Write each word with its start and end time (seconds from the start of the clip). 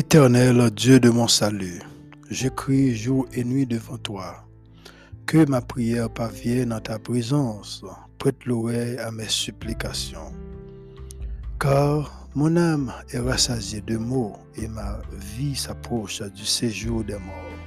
Éternel 0.00 0.70
Dieu 0.70 0.98
de 0.98 1.10
mon 1.10 1.28
salut, 1.28 1.78
je 2.30 2.48
crie 2.48 2.96
jour 2.96 3.26
et 3.34 3.44
nuit 3.44 3.66
devant 3.66 3.98
toi. 3.98 4.46
Que 5.26 5.44
ma 5.44 5.60
prière 5.60 6.08
parvienne 6.08 6.70
dans 6.70 6.80
ta 6.80 6.98
présence, 6.98 7.84
prête 8.16 8.46
l'oreille 8.46 8.96
à 8.96 9.10
mes 9.10 9.28
supplications. 9.28 10.32
Car 11.60 12.26
mon 12.34 12.56
âme 12.56 12.94
est 13.12 13.18
rassasiée 13.18 13.82
de 13.82 13.98
maux 13.98 14.38
et 14.56 14.68
ma 14.68 15.00
vie 15.36 15.54
s'approche 15.54 16.22
du 16.22 16.46
séjour 16.46 17.04
des 17.04 17.18
morts. 17.18 17.60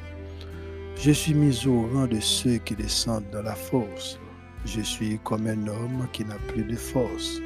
Je 0.98 1.12
suis 1.12 1.36
mis 1.36 1.68
au 1.68 1.88
rang 1.94 2.08
de 2.08 2.20
ceux 2.20 2.58
qui 2.58 2.74
descendent 2.74 3.30
dans 3.32 3.44
la 3.44 3.54
force. 3.54 4.18
Je 4.66 4.82
suis 4.82 5.20
comme 5.24 5.46
un 5.46 5.68
homme 5.68 6.08
qui 6.12 6.26
n'a 6.26 6.40
plus 6.48 6.64
de 6.64 6.78
force. 6.78 7.40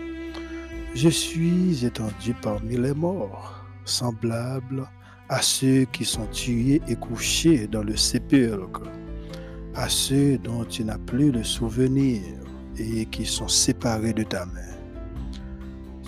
Je 0.95 1.09
suis 1.09 1.84
étendu 1.84 2.34
parmi 2.42 2.78
les 2.78 2.94
morts 2.94 3.57
semblable 3.88 4.88
à 5.30 5.41
ceux 5.41 5.86
qui 5.86 6.05
sont 6.05 6.28
tués 6.28 6.82
et 6.88 6.95
couchés 6.95 7.68
dans 7.68 7.84
le 7.84 7.98
sépulcre, 7.98 8.84
à 9.76 9.90
ceux 9.90 10.38
dont 10.38 10.64
tu 10.66 10.84
n'as 10.84 10.98
plus 10.98 11.32
de 11.32 11.44
souvenir 11.44 12.22
et 12.78 13.05
qui 13.08 13.26
sont 13.26 13.48
séparés 13.48 14.14
de 14.14 14.23
ta 14.23 14.45
main. 14.45 14.62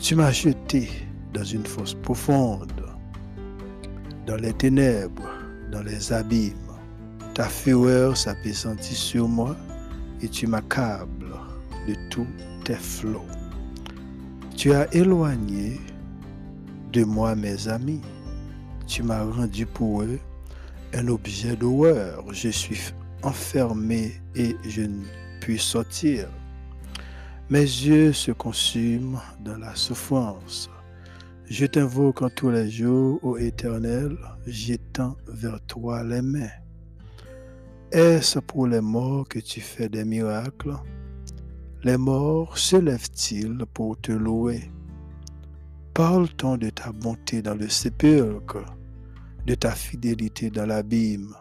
Tu 0.01 0.15
m'as 0.15 0.31
jeté 0.31 0.89
dans 1.34 1.43
une 1.43 1.65
fosse 1.65 1.93
profonde, 1.93 2.71
dans 4.26 4.37
les 4.37 4.54
ténèbres, 4.54 5.29
dans 5.71 5.84
les 5.84 6.13
abîmes. 6.13 6.54
Ta 7.34 7.45
fureur 7.45 8.15
s'apaisantit 8.15 8.95
sur 8.95 9.27
moi 9.27 9.55
et 10.21 10.27
tu 10.27 10.48
m'accables 10.48 11.35
de 11.87 11.95
tous 12.09 12.27
tes 12.63 12.76
flots. 12.76 13.26
Tu 14.55 14.73
as 14.73 14.93
éloigné 14.93 15.79
de 16.91 17.04
moi, 17.04 17.35
mes 17.35 17.68
amis. 17.68 18.01
Tu 18.87 19.04
m'as 19.04 19.23
rendu 19.23 19.65
pour 19.65 20.01
eux 20.01 20.20
un 20.93 21.07
objet 21.07 21.55
d'horreur. 21.55 22.23
Je 22.34 22.49
suis 22.49 22.93
enfermé 23.23 24.13
et 24.35 24.55
je 24.68 24.82
ne 24.82 25.04
puis 25.41 25.60
sortir. 25.60 26.27
Mes 27.49 27.62
yeux 27.62 28.13
se 28.13 28.32
consument 28.32 29.20
dans 29.43 29.57
la 29.57 29.76
souffrance. 29.76 30.70
Je 31.45 31.65
t'invoque 31.65 32.21
en 32.21 32.29
tous 32.29 32.51
les 32.51 32.70
jours, 32.70 33.20
ô 33.23 33.37
Éternel, 33.37 34.15
j'étends 34.45 35.17
vers 35.27 35.60
toi 35.62 36.04
les 36.04 36.21
mains. 36.21 36.51
Est-ce 37.91 38.37
pour 38.37 38.67
les 38.67 38.82
morts 38.82 39.27
que 39.27 39.40
tu 39.40 39.62
fais 39.62 39.90
des 39.90 40.05
miracles? 40.05 40.76
Les 41.84 41.98
morts 41.98 42.55
se 42.57 42.76
lèvent-ils 42.76 43.65
pour 43.73 43.99
te 43.99 44.12
louer? 44.12 44.70
Parle-t-on 45.99 46.55
de 46.55 46.69
ta 46.69 46.93
bonté 46.93 47.41
dans 47.41 47.55
le 47.55 47.67
sépulcre, 47.67 48.63
de 49.45 49.53
ta 49.53 49.71
fidélité 49.71 50.49
dans 50.49 50.65
l'abîme. 50.65 51.35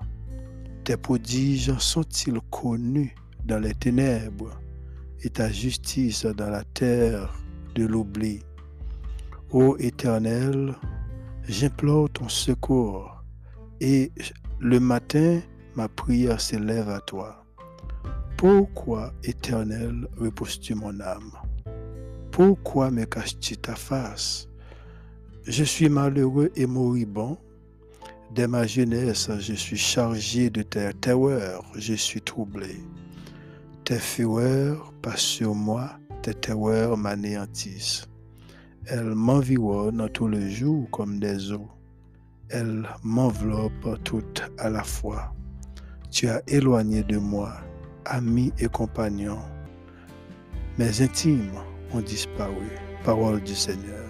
Tes 0.82 0.96
prodiges 0.96 1.78
sont-ils 1.78 2.40
connus 2.50 3.14
dans 3.44 3.60
les 3.60 3.72
ténèbres 3.74 4.60
et 5.22 5.30
ta 5.30 5.48
justice 5.48 6.26
dans 6.26 6.50
la 6.50 6.64
terre 6.64 7.32
de 7.76 7.86
l'oubli? 7.86 8.40
Ô 9.52 9.76
Éternel, 9.78 10.74
j'implore 11.44 12.10
ton 12.10 12.28
secours 12.28 13.22
et 13.80 14.10
le 14.58 14.80
matin, 14.80 15.38
ma 15.76 15.88
prière 15.88 16.40
s'élève 16.40 16.88
à 16.88 17.00
toi. 17.02 17.44
Pourquoi, 18.36 19.12
Éternel, 19.22 20.08
reposes-tu 20.16 20.74
mon 20.74 20.98
âme? 20.98 21.30
Pourquoi 22.32 22.90
me 22.90 23.04
caches-tu 23.04 23.56
ta 23.56 23.76
face? 23.76 24.47
Je 25.48 25.64
suis 25.64 25.88
malheureux 25.88 26.50
et 26.56 26.66
moribond. 26.66 27.38
Dès 28.34 28.46
ma 28.46 28.66
jeunesse, 28.66 29.30
je 29.38 29.54
suis 29.54 29.78
chargé 29.78 30.50
de 30.50 30.62
tes 30.62 30.92
terreurs, 30.92 31.64
je 31.74 31.94
suis 31.94 32.20
troublé. 32.20 32.76
Tes 33.84 33.98
fureurs 33.98 34.92
passent 35.00 35.20
sur 35.20 35.54
moi, 35.54 35.98
tes 36.20 36.34
terreurs 36.34 36.98
m'anéantissent. 36.98 38.06
Elles 38.84 39.14
m'environnent 39.14 40.10
tout 40.12 40.28
le 40.28 40.46
jour 40.48 40.88
comme 40.90 41.18
des 41.18 41.52
eaux. 41.52 41.70
Elles 42.50 42.86
m'enveloppent 43.02 44.02
toutes 44.04 44.42
à 44.58 44.68
la 44.68 44.82
fois. 44.82 45.34
Tu 46.10 46.28
as 46.28 46.42
éloigné 46.46 47.02
de 47.02 47.16
moi, 47.16 47.52
amis 48.04 48.52
et 48.58 48.68
compagnons. 48.68 49.42
Mes 50.78 51.00
intimes 51.00 51.52
ont 51.92 52.00
disparu. 52.00 52.68
Parole 53.04 53.40
du 53.42 53.54
Seigneur. 53.54 54.07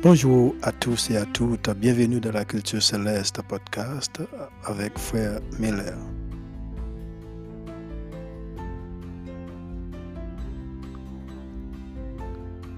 Bonjour 0.00 0.54
à 0.62 0.70
tous 0.70 1.10
et 1.10 1.16
à 1.16 1.26
toutes, 1.26 1.68
bienvenue 1.70 2.20
dans 2.20 2.30
la 2.30 2.44
Culture 2.44 2.80
Céleste 2.80 3.42
podcast 3.48 4.22
avec 4.64 4.96
Frère 4.96 5.40
Miller. 5.58 5.98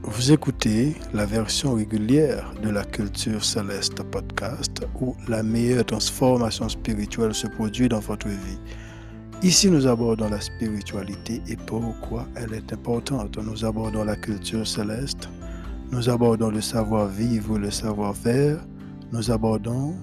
Vous 0.02 0.32
écoutez 0.32 0.96
la 1.12 1.26
version 1.26 1.74
régulière 1.74 2.54
de 2.62 2.70
la 2.70 2.84
Culture 2.84 3.44
Céleste 3.44 4.02
podcast 4.04 4.80
où 4.98 5.14
la 5.28 5.42
meilleure 5.42 5.84
transformation 5.84 6.70
spirituelle 6.70 7.34
se 7.34 7.48
produit 7.48 7.90
dans 7.90 8.00
votre 8.00 8.28
vie. 8.28 8.58
Ici, 9.42 9.70
nous 9.70 9.86
abordons 9.86 10.30
la 10.30 10.40
spiritualité 10.40 11.42
et 11.48 11.56
pourquoi 11.56 12.26
elle 12.34 12.54
est 12.54 12.72
importante. 12.72 13.36
Nous 13.36 13.62
abordons 13.62 14.04
la 14.04 14.16
culture 14.16 14.66
céleste, 14.66 15.28
nous 15.90 16.08
abordons 16.08 16.50
le 16.50 16.60
savoir-vivre, 16.60 17.58
le 17.58 17.70
savoir-faire. 17.70 18.58
Nous 19.12 19.30
abordons 19.30 19.94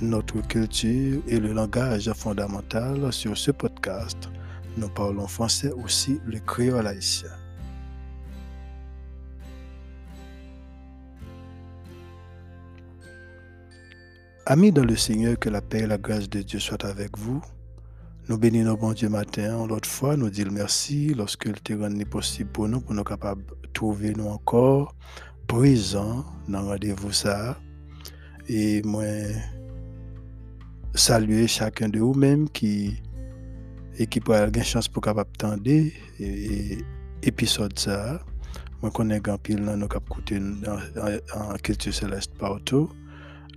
notre 0.00 0.40
culture 0.48 1.22
et 1.28 1.38
le 1.38 1.52
langage 1.52 2.12
fondamental 2.12 3.12
sur 3.12 3.36
ce 3.36 3.52
podcast. 3.52 4.28
Nous 4.76 4.88
parlons 4.88 5.28
français 5.28 5.70
aussi, 5.70 6.20
le 6.26 6.40
créole 6.40 6.86
haïtien. 6.86 7.30
Amis 14.46 14.72
dans 14.72 14.84
le 14.84 14.96
Seigneur, 14.96 15.38
que 15.38 15.48
la 15.48 15.62
paix 15.62 15.82
et 15.82 15.86
la 15.86 15.98
grâce 15.98 16.28
de 16.28 16.42
Dieu 16.42 16.58
soient 16.58 16.84
avec 16.84 17.16
vous. 17.16 17.40
Nous 18.28 18.38
bénissons 18.38 18.74
bon 18.74 18.92
Dieu 18.92 19.08
matin. 19.08 19.66
L'autre 19.66 19.88
fois, 19.88 20.16
nous 20.16 20.30
disons 20.30 20.52
merci 20.52 21.12
lorsque 21.12 21.46
le 21.46 21.54
terrain 21.54 21.92
est 21.98 22.04
possible 22.04 22.50
pour 22.50 22.68
nous, 22.68 22.80
pour 22.80 22.94
nous 22.94 23.02
capables 23.02 23.42
trouver 23.72 24.12
nous 24.14 24.28
encore 24.28 24.94
présents 25.48 26.24
dans 26.46 26.62
rendez-vous 26.62 27.10
ça. 27.10 27.58
Et 28.48 28.80
moi, 28.82 29.02
saluer 30.94 31.48
chacun 31.48 31.88
de 31.88 31.98
vous-même 31.98 32.48
qui 32.48 32.94
et 33.98 34.06
qui 34.06 34.20
pourra 34.20 34.38
avoir 34.38 34.64
chance 34.64 34.86
pour 34.86 35.02
capable 35.02 35.32
tendre 35.36 35.68
et, 35.68 36.78
épisode 37.24 37.76
ça. 37.76 38.20
Moi 38.82 38.92
connais 38.92 39.18
grand 39.20 39.38
pile 39.38 39.64
dans 39.64 39.76
nos 39.76 39.88
cap 39.88 40.04
en, 40.10 41.54
culture 41.56 41.92
céleste 41.92 42.34
partout. 42.38 42.88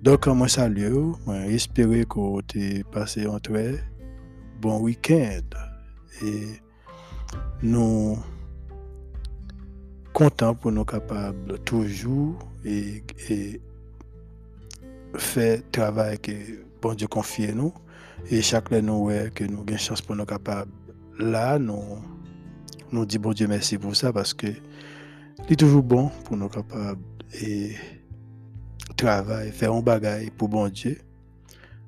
Donc 0.01 0.25
moi 0.25 0.47
salue, 0.47 0.91
moi 1.25 1.37
espérer 1.45 2.05
que 2.05 2.19
vous 2.19 2.41
passé 2.91 3.25
un 3.25 3.39
très 3.39 3.94
bon 4.59 4.79
week-end. 4.79 5.41
Et 6.23 6.61
nous 7.61 8.17
content 10.13 10.55
pour 10.55 10.71
nous 10.71 10.85
capables 10.85 11.59
toujours 11.59 12.37
et, 12.63 13.03
et 13.29 13.61
faire 15.17 15.59
travail 15.71 16.19
que 16.19 16.31
bon 16.81 16.93
Dieu 16.93 17.07
confie 17.07 17.53
nous. 17.53 17.73
Et 18.29 18.41
chaque 18.41 18.71
nous 18.71 19.09
que 19.33 19.43
nous 19.43 19.63
avons 19.67 19.77
chance 19.77 20.01
pour 20.01 20.15
nous 20.15 20.25
capables. 20.25 20.71
Là 21.19 21.59
nous 21.59 21.99
nous 22.91 23.05
dit 23.05 23.17
bon 23.17 23.33
Dieu 23.33 23.47
merci 23.47 23.77
pour 23.77 23.95
ça 23.95 24.13
parce 24.13 24.33
que 24.33 24.47
c'est 25.47 25.55
toujours 25.55 25.83
bon 25.83 26.09
pour 26.23 26.37
nous 26.37 26.49
capables 26.49 27.01
et 27.41 27.75
travailler 28.95 29.51
faire 29.51 29.73
un 29.73 29.81
bagage 29.81 30.29
pour 30.37 30.47
bon 30.47 30.69
Dieu 30.69 30.97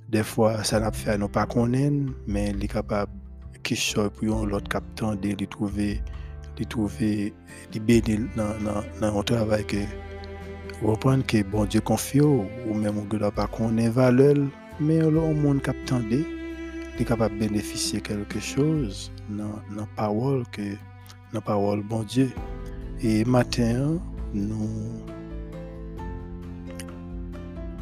des 0.10 0.24
fois 0.24 0.64
ça 0.64 0.80
n'a 0.80 0.92
fait 0.92 1.18
nous 1.18 1.28
pas 1.28 1.48
mais 2.28 2.50
il 2.50 2.64
est 2.64 2.68
capable 2.68 3.12
soit 3.76 4.10
pour 4.10 4.46
l'autre 4.46 4.70
captant 4.70 5.16
de 5.16 5.46
trouver 5.46 6.02
de 6.58 6.64
trouver 6.64 7.34
des 7.72 7.80
bénis 7.80 8.28
dans 8.36 8.82
notre 9.02 9.36
travail 9.36 9.66
que 9.66 9.78
reprendre 10.82 11.26
que 11.26 11.44
bon 11.44 11.66
Dieu 11.66 11.82
confie 11.82 12.22
ou 12.22 12.46
même 12.74 12.98
on 12.98 13.14
ne 13.14 13.30
pas 13.30 13.48
connaître 13.48 13.96
valeur. 13.96 14.36
Mais 14.80 15.00
le 15.00 15.12
monde 15.34 15.62
qui 15.62 15.70
attendait 15.72 16.26
est 17.00 17.04
capable 17.04 17.36
de 17.36 17.48
bénéficier 17.48 18.00
quelque 18.00 18.40
chose 18.40 19.12
dans 19.30 19.60
la 19.76 19.88
parole 19.96 20.44
que 20.52 20.76
dans 21.34 21.42
parole 21.42 21.84
bon 21.84 22.04
Dieu. 22.04 22.32
Et 23.02 23.26
matin 23.26 24.00
nous 24.34 25.02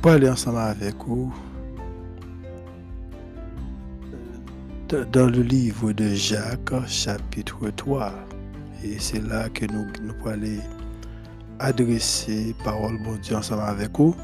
pour 0.01 0.11
aller 0.11 0.29
ensemble 0.29 0.59
avec 0.59 0.95
vous 1.05 1.33
dans 4.87 5.27
le 5.27 5.41
livre 5.41 5.93
de 5.93 6.13
Jacques 6.13 6.87
chapitre 6.87 7.69
3 7.75 8.13
Et 8.83 8.99
c'est 8.99 9.21
là 9.21 9.49
que 9.49 9.65
nous, 9.65 9.87
nous 10.03 10.13
pouvons 10.13 10.31
aller 10.31 10.59
adresser 11.59 12.55
parole 12.63 12.97
bon 13.03 13.15
Dieu 13.15 13.35
ensemble 13.35 13.63
avec 13.63 13.97
vous 13.97 14.15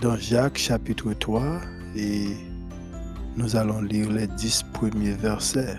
dans 0.00 0.16
Jacques 0.16 0.56
chapitre 0.56 1.12
3 1.12 1.60
et 1.96 2.28
nous 3.36 3.56
allons 3.56 3.82
lire 3.82 4.10
les 4.10 4.26
dix 4.26 4.62
premiers 4.72 5.12
versets. 5.12 5.76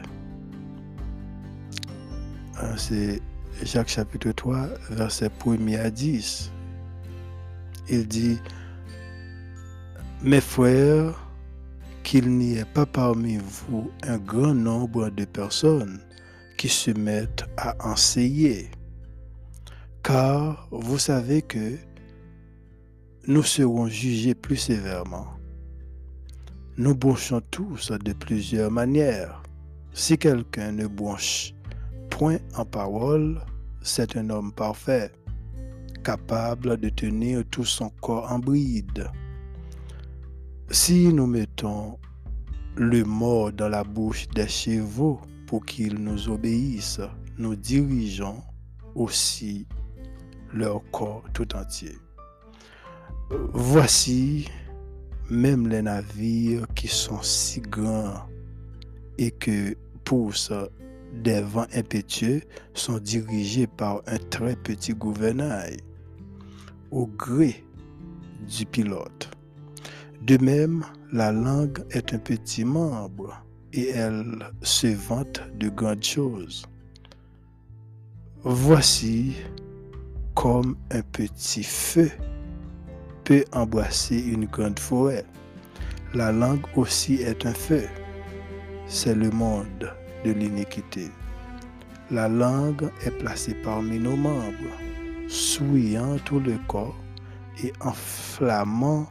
Hein, 2.62 2.76
c'est 2.78 3.22
Jacques 3.64 3.90
chapitre 3.90 4.32
3, 4.32 4.68
verset 4.92 5.32
1 5.46 5.74
à 5.74 5.90
10. 5.90 6.52
Il 7.90 8.08
dit, 8.08 8.40
Mes 10.22 10.42
frères, 10.42 11.21
qu'il 12.03 12.30
n'y 12.38 12.57
ait 12.57 12.65
pas 12.65 12.86
parmi 12.86 13.38
vous 13.38 13.89
un 14.03 14.18
grand 14.18 14.53
nombre 14.53 15.09
de 15.09 15.25
personnes 15.25 16.00
qui 16.57 16.69
se 16.69 16.92
mettent 16.92 17.45
à 17.57 17.75
enseigner, 17.88 18.69
car 20.03 20.68
vous 20.71 20.98
savez 20.98 21.42
que 21.42 21.77
nous 23.27 23.44
serons 23.44 23.88
jugés 23.88 24.36
plus 24.36 24.57
sévèrement. 24.57 25.27
Nous 26.77 26.95
bouchons 26.95 27.42
tous 27.51 27.92
de 27.92 28.13
plusieurs 28.13 28.71
manières. 28.71 29.44
Si 29.94 30.18
quelqu'un 30.18 30.71
ne 30.71 30.88
bouche 30.88 31.53
point 32.09 32.38
en 32.56 32.65
parole, 32.65 33.42
c'est 33.81 34.15
un 34.15 34.30
homme 34.30 34.51
parfait, 34.51 35.12
capable 36.03 36.77
de 36.77 36.89
tenir 36.89 37.44
tout 37.51 37.65
son 37.65 37.89
corps 38.01 38.31
en 38.31 38.39
bride. 38.39 39.09
Si 40.74 41.14
nous 41.14 41.28
mettons 41.28 42.00
le 42.78 43.04
mot 43.04 43.52
dans 43.52 43.68
la 43.68 43.84
bouche 43.84 44.30
des 44.30 44.48
chevaux 44.48 45.20
pour 45.46 45.66
qu'ils 45.66 45.96
nous 45.96 46.30
obéissent, 46.30 47.02
nous 47.38 47.58
dirigeons 47.58 48.42
aussi 48.96 49.68
leur 50.54 50.82
corps 50.92 51.26
tout 51.34 51.58
entier. 51.58 51.98
Voici 53.52 54.48
même 55.30 55.68
les 55.68 55.82
navires 55.82 56.66
qui 56.74 56.88
sont 56.88 57.22
si 57.22 57.60
grands 57.60 58.30
et 59.18 59.32
que 59.32 59.76
poussent 60.06 60.54
des 61.22 61.42
vents 61.42 61.68
impétueux 61.74 62.44
sont 62.74 63.00
dirigés 63.00 63.68
par 63.68 64.04
un 64.08 64.18
très 64.30 64.56
petit 64.56 64.94
gouvernail 64.94 65.82
au 66.92 67.08
gré 67.08 67.66
du 68.48 68.66
pilote. 68.66 69.30
De 70.22 70.38
même, 70.38 70.86
la 71.12 71.32
langue 71.32 71.84
est 71.90 72.14
un 72.14 72.20
petit 72.20 72.64
membre 72.64 73.44
et 73.74 73.90
elle 73.90 74.52
se 74.62 74.86
vante 74.86 75.42
de 75.56 75.68
grandes 75.70 76.04
choses. 76.04 76.64
Voici 78.44 79.36
comme 80.36 80.78
un 80.92 81.02
petit 81.02 81.64
feu 81.64 82.12
peut 83.24 83.44
embrasser 83.52 84.20
une 84.20 84.46
grande 84.46 84.78
forêt. 84.78 85.26
La 86.14 86.32
langue 86.32 86.66
aussi 86.76 87.16
est 87.16 87.44
un 87.48 87.54
feu. 87.54 87.88
C'est 88.86 89.16
le 89.16 89.32
monde 89.32 89.92
de 90.24 90.32
l'iniquité. 90.34 91.10
La 92.12 92.28
langue 92.28 92.92
est 93.06 93.18
placée 93.18 93.56
parmi 93.64 93.98
nos 93.98 94.16
membres, 94.16 94.78
souillant 95.28 96.18
tout 96.26 96.40
le 96.40 96.60
corps 96.68 96.96
et 97.64 97.74
enflammant 97.80 99.08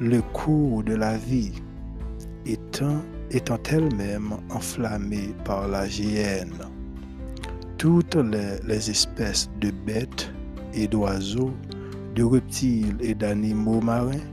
le 0.00 0.22
cours 0.22 0.84
de 0.84 0.94
la 0.94 1.16
vie, 1.16 1.52
étant, 2.46 3.02
étant 3.30 3.58
elle-même 3.68 4.34
enflammée 4.50 5.34
par 5.44 5.66
la 5.66 5.88
géhenne. 5.88 6.54
Toutes 7.78 8.16
les, 8.16 8.90
espèces 8.90 9.50
de 9.60 9.72
bêtes 9.86 10.32
et 10.72 10.86
d'oiseaux 10.86 11.52
de 12.14 12.22
reptiles 12.22 12.96
et 13.00 13.14
d'animaux 13.14 13.80
marins 13.80 14.24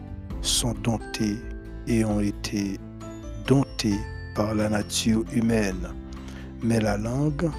sont 0.41 0.75
domptés 0.83 1.38
et 1.88 2.06
ont 2.06 2.19
été 2.19 2.79
domptés 3.47 4.00
par 4.35 4.53
la 4.53 4.69
nature 4.69 5.23
humaine. 5.33 5.88
Mais 6.63 6.79
la 6.79 6.97
langue, 6.97 7.50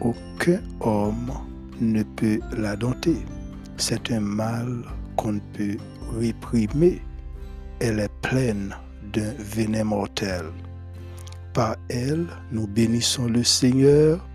aucun 0.00 0.60
homme 0.80 1.32
ne 1.80 2.02
peut 2.02 2.40
la 2.56 2.76
dompter. 2.76 3.16
C'est 3.76 4.10
un 4.12 4.20
mal 4.20 4.82
qu'on 5.16 5.34
ne 5.34 5.40
peut 5.54 5.76
réprimer. 6.18 7.00
Elle 7.80 8.00
est 8.00 8.12
pleine 8.22 8.76
d'un 9.12 9.32
venin 9.38 9.84
mortel. 9.84 10.44
Par 11.52 11.76
elle, 11.88 12.26
nous 12.52 12.66
bénissons 12.66 13.26
le 13.26 13.42
Seigneur, 13.42 14.26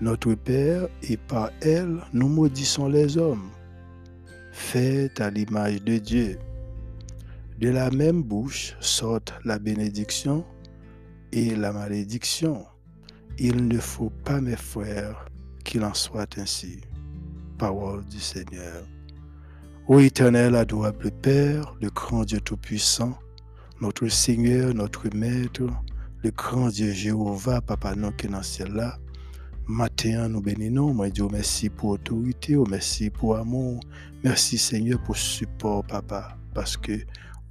notre 0.00 0.34
Père, 0.34 0.88
et 1.02 1.16
par 1.16 1.50
elle, 1.62 2.00
nous 2.12 2.28
maudissons 2.28 2.88
les 2.88 3.16
hommes 3.16 3.50
fait 4.54 5.20
à 5.20 5.30
l'image 5.30 5.82
de 5.82 5.98
Dieu. 5.98 6.38
De 7.58 7.68
la 7.70 7.90
même 7.90 8.22
bouche 8.22 8.76
sortent 8.80 9.34
la 9.44 9.58
bénédiction 9.58 10.44
et 11.32 11.56
la 11.56 11.72
malédiction. 11.72 12.64
Il 13.38 13.66
ne 13.66 13.78
faut 13.78 14.12
pas, 14.24 14.40
mes 14.40 14.56
frères, 14.56 15.26
qu'il 15.64 15.84
en 15.84 15.92
soit 15.92 16.38
ainsi. 16.38 16.80
Parole 17.58 18.04
du 18.04 18.20
Seigneur. 18.20 18.84
Ô 19.86 19.98
éternel, 19.98 20.56
adorable 20.56 21.10
Père, 21.10 21.74
le 21.82 21.90
grand 21.90 22.24
Dieu 22.24 22.40
Tout-Puissant, 22.40 23.18
notre 23.82 24.08
Seigneur, 24.08 24.72
notre 24.72 25.14
Maître, 25.14 25.66
le 26.22 26.30
grand 26.30 26.68
Dieu 26.68 26.90
Jéhovah, 26.90 27.60
Papa, 27.60 27.94
non 27.94 28.10
qui 28.10 28.26
dans 28.26 28.38
le 28.38 28.42
ciel 28.42 28.72
là, 28.72 28.96
Matin, 29.68 30.30
nous 30.30 30.40
bénissons. 30.40 30.94
Merci 31.30 31.68
pour 31.68 31.90
autorité, 31.90 32.56
oh, 32.56 32.64
merci 32.70 33.10
pour 33.10 33.36
amour. 33.36 33.78
Merci, 34.22 34.56
Seigneur, 34.56 35.02
pour 35.02 35.18
support, 35.18 35.84
Papa. 35.84 36.38
Parce 36.54 36.78
que 36.78 36.92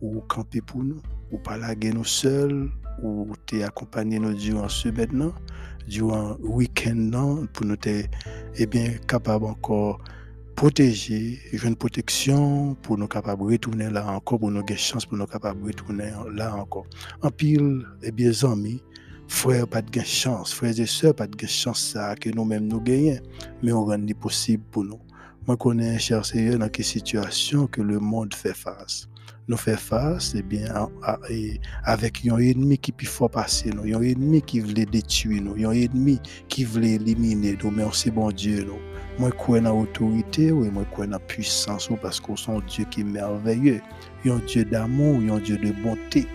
vous 0.01 0.21
campez 0.21 0.61
pour 0.61 0.83
nous, 0.83 1.03
ou 1.31 1.37
pas 1.37 1.59
nous 1.75 2.03
seuls, 2.03 2.71
ou 3.03 3.31
t'es 3.45 3.61
accompagné 3.61 4.17
nous 4.17 4.33
durant 4.33 4.69
ce 4.69 4.89
maintenant, 4.89 5.33
durant 5.87 6.35
week-end, 6.39 7.45
pour 7.53 7.67
nous 7.67 7.75
être 7.85 8.09
eh 8.57 8.67
encore 9.21 10.01
protéger, 10.55 11.39
une 11.51 11.75
protection 11.75 12.75
pour 12.81 12.97
nous 12.97 13.07
capables 13.07 13.41
de 13.41 13.51
retourner 13.53 13.89
là 13.89 14.07
encore, 14.07 14.39
pour 14.39 14.51
nous 14.51 14.59
avoir 14.59 14.77
chance, 14.77 15.05
pour 15.05 15.17
nous 15.17 15.25
capables 15.25 15.61
de 15.61 15.67
retourner 15.67 16.11
là 16.33 16.55
encore. 16.55 16.85
En 17.21 17.29
pile, 17.29 17.85
eh 18.01 18.11
bien, 18.11 18.31
amis, 18.43 18.81
frères, 19.27 19.67
pas 19.67 19.81
de 19.81 19.99
chance, 20.01 20.53
frères 20.53 20.79
et 20.79 20.85
sœurs, 20.85 21.15
pas 21.15 21.27
de 21.27 21.47
chance 21.47 21.81
ça 21.93 22.15
que 22.15 22.29
nous-mêmes 22.29 22.67
nous 22.67 22.81
gagnons, 22.81 23.19
mais 23.61 23.71
on 23.71 23.85
rend 23.85 24.05
possible 24.19 24.63
pour 24.71 24.83
nous. 24.83 24.99
Moi, 25.45 25.55
je 25.55 25.63
connais, 25.63 25.99
cher 25.99 26.25
Seigneur, 26.25 26.59
dans 26.59 26.69
quelle 26.69 26.85
situation 26.85 27.67
que 27.67 27.81
le 27.81 27.99
monde 27.99 28.33
fait 28.33 28.55
face. 28.55 29.07
Nous 29.49 29.57
fait 29.57 29.75
face, 29.75 30.33
eh 30.37 30.41
bien, 30.41 30.89
avec 31.83 32.25
un 32.25 32.37
ennemi 32.37 32.77
qui 32.77 32.93
peut 32.93 33.05
faire 33.05 33.29
passer 33.29 33.71
nous, 33.71 33.83
un 33.83 34.01
ennemi 34.01 34.41
qui 34.41 34.61
veut 34.61 34.73
détruire 34.73 35.43
nous, 35.43 35.55
un 35.67 35.73
ennemi 35.73 36.21
qui 36.47 36.63
veut 36.63 36.81
éliminer 36.85 37.57
nous, 37.61 37.69
mais 37.69 37.83
c'est 37.91 38.11
bon 38.11 38.31
Dieu, 38.31 38.63
nous. 38.63 38.79
Moi, 39.19 39.29
je 39.31 39.35
crois 39.35 39.59
dans 39.59 39.79
l'autorité, 39.79 40.51
oui, 40.51 40.69
moi, 40.71 40.83
je 40.87 40.93
crois 40.93 41.05
la 41.05 41.19
puissance, 41.19 41.89
parce 42.01 42.19
qu'on 42.19 42.35
est 42.35 42.49
un 42.49 42.59
Dieu 42.67 42.85
qui 42.89 43.01
est 43.01 43.03
merveilleux, 43.03 43.81
un 44.25 44.39
Dieu 44.47 44.65
d'amour, 44.65 45.19
un 45.31 45.39
Dieu 45.39 45.57
de 45.57 45.71
bonté 45.83 46.27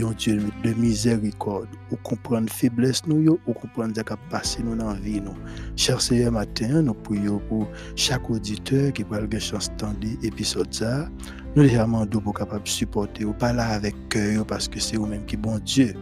un 0.00 0.12
Dieu 0.12 0.40
de 0.64 0.72
miséricorde, 0.72 1.68
ou 1.90 1.96
comprendre 1.96 2.50
faiblesse 2.50 3.06
nous, 3.06 3.38
ou 3.46 3.52
comprendre 3.52 3.92
ce 3.94 4.02
qui 4.02 4.14
passé 4.30 4.62
nous 4.62 4.74
dans 4.74 4.92
la 4.92 4.98
vie 4.98 5.20
nous? 5.20 5.34
Cher 5.76 6.00
Seigneur, 6.00 6.32
matin, 6.32 6.82
nous 6.82 6.94
prions 6.94 7.40
pour 7.48 7.68
chaque 7.94 8.30
auditeur 8.30 8.92
qui 8.92 9.04
parle 9.04 9.28
de 9.28 9.38
chance 9.38 9.70
d'épisode 10.00 10.22
l'épisode 10.22 10.72
ça. 10.72 11.08
Nous 11.54 11.64
les 11.64 11.76
demandons 11.76 12.20
pour 12.20 12.32
capable 12.32 12.66
supporter 12.66 13.26
ou 13.26 13.34
pas 13.34 13.52
là 13.52 13.68
avec 13.68 13.94
cœur 14.08 14.46
parce 14.46 14.66
que 14.66 14.80
c'est 14.80 14.96
vous-même 14.96 15.26
qui 15.26 15.36
bon 15.36 15.58
Dieu. 15.58 15.94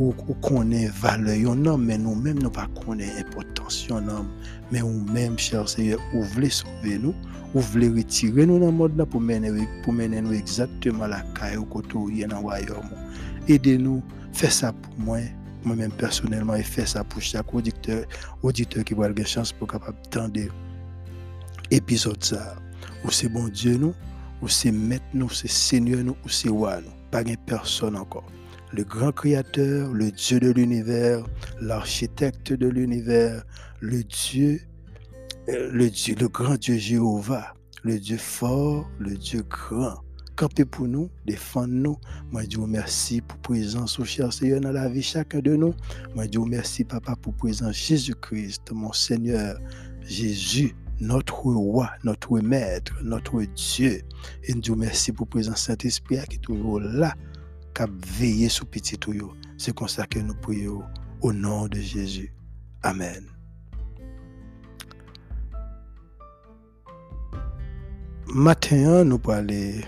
Ou, 0.00 0.14
ou 0.28 0.34
connaît 0.34 0.88
valeur 0.88 1.54
mais 1.78 1.98
nous-mêmes 1.98 2.38
nous 2.42 2.50
pas 2.50 2.66
connaît 2.84 3.12
importance 3.20 3.86
homme 3.90 4.28
mais 4.72 4.80
nous-mêmes 4.80 5.38
cher 5.38 5.68
Seigneur 5.68 6.00
vous 6.14 6.22
voulez 6.22 6.48
sauver 6.48 6.98
nous 6.98 7.14
vous 7.52 7.60
voulez 7.60 7.90
retirer 7.90 8.46
nous 8.46 8.58
dans 8.58 8.66
le 8.66 8.72
monde 8.72 8.96
pour 9.04 9.20
pour 9.82 9.92
mener 9.92 10.20
nous 10.22 10.32
exactement 10.32 11.06
la 11.06 11.20
caille 11.38 11.58
au 11.58 11.64
côté 11.64 11.94
où 11.96 12.08
il 12.08 12.18
y 12.18 12.24
a 12.24 12.28
dans 12.28 12.40
royaume 12.40 12.88
aidez-nous, 13.48 14.02
faites 14.32 14.52
ça 14.52 14.72
pour 14.72 14.98
moi, 14.98 15.18
moi-même 15.64 15.92
personnellement, 15.92 16.54
et 16.54 16.62
faites 16.62 16.88
ça 16.88 17.04
pour 17.04 17.20
chaque 17.20 17.52
auditeur, 17.54 18.04
auditeur 18.42 18.84
qui 18.84 18.94
avoir 18.94 19.10
la 19.10 19.24
chance 19.24 19.52
pour 19.52 19.68
capable 19.68 19.98
d'entendre 20.10 20.40
épisode 21.70 22.22
ça. 22.22 22.56
Ou 23.04 23.10
c'est 23.10 23.28
bon 23.28 23.48
Dieu 23.48 23.76
nous, 23.76 23.94
ou 24.42 24.48
c'est 24.48 24.72
maître 24.72 25.04
nous, 25.14 25.30
c'est 25.30 25.50
Seigneur 25.50 26.02
nous, 26.04 26.16
ou 26.24 26.28
c'est 26.28 26.48
nous. 26.48 26.92
Pas 27.10 27.22
une 27.22 27.36
personne 27.36 27.96
encore. 27.96 28.30
Le 28.72 28.84
grand 28.84 29.12
créateur, 29.12 29.92
le 29.92 30.10
Dieu 30.10 30.40
de 30.40 30.50
l'univers, 30.50 31.24
l'architecte 31.60 32.52
de 32.52 32.68
l'univers, 32.68 33.42
le 33.80 34.04
Dieu, 34.04 34.60
euh, 35.48 35.70
le 35.72 35.90
Dieu, 35.90 36.14
le 36.18 36.28
grand 36.28 36.56
Dieu 36.56 36.76
Jéhovah, 36.76 37.54
le 37.82 37.98
Dieu 37.98 38.16
fort, 38.16 38.88
le 38.98 39.16
Dieu 39.16 39.42
grand 39.48 39.96
camper 40.40 40.64
pour 40.64 40.88
nous, 40.88 41.10
défendre 41.26 41.74
nous. 41.74 41.98
Moi, 42.32 42.44
je 42.48 42.56
vous 42.56 42.62
remercie 42.62 43.20
pour 43.20 43.38
présence 43.40 43.98
au 43.98 44.06
cher 44.06 44.32
Seigneur 44.32 44.62
dans 44.62 44.72
la 44.72 44.88
vie 44.88 45.02
chacun 45.02 45.40
de 45.40 45.54
nous. 45.54 45.74
Moi, 46.14 46.24
je 46.32 46.38
vous 46.38 46.46
remercie, 46.46 46.82
Papa, 46.82 47.14
pour 47.14 47.34
présence 47.34 47.74
Jésus-Christ, 47.74 48.72
mon 48.72 48.90
Seigneur, 48.94 49.58
Jésus, 50.00 50.74
notre 50.98 51.34
roi, 51.34 51.90
notre 52.04 52.40
maître, 52.40 52.94
notre 53.02 53.42
Dieu. 53.42 54.00
Et 54.44 54.54
nous 54.54 54.62
vous 54.66 54.72
remercie 54.72 55.12
pour 55.12 55.26
présence 55.26 55.64
Saint-Esprit 55.64 56.16
qui 56.30 56.36
est 56.36 56.40
toujours 56.40 56.80
là, 56.80 57.14
a 57.78 57.86
veillé 58.18 58.48
sur 58.48 58.66
petit 58.66 58.98
tuyau. 58.98 59.32
C'est 59.56 59.74
comme 59.74 59.88
ça 59.88 60.06
que 60.06 60.18
nous 60.18 60.34
prions 60.34 60.82
au 61.20 61.32
nom 61.32 61.68
de 61.68 61.78
Jésus. 61.78 62.32
Amen. 62.82 63.24
Matin, 68.32 69.04
nous 69.04 69.18
parler 69.18 69.84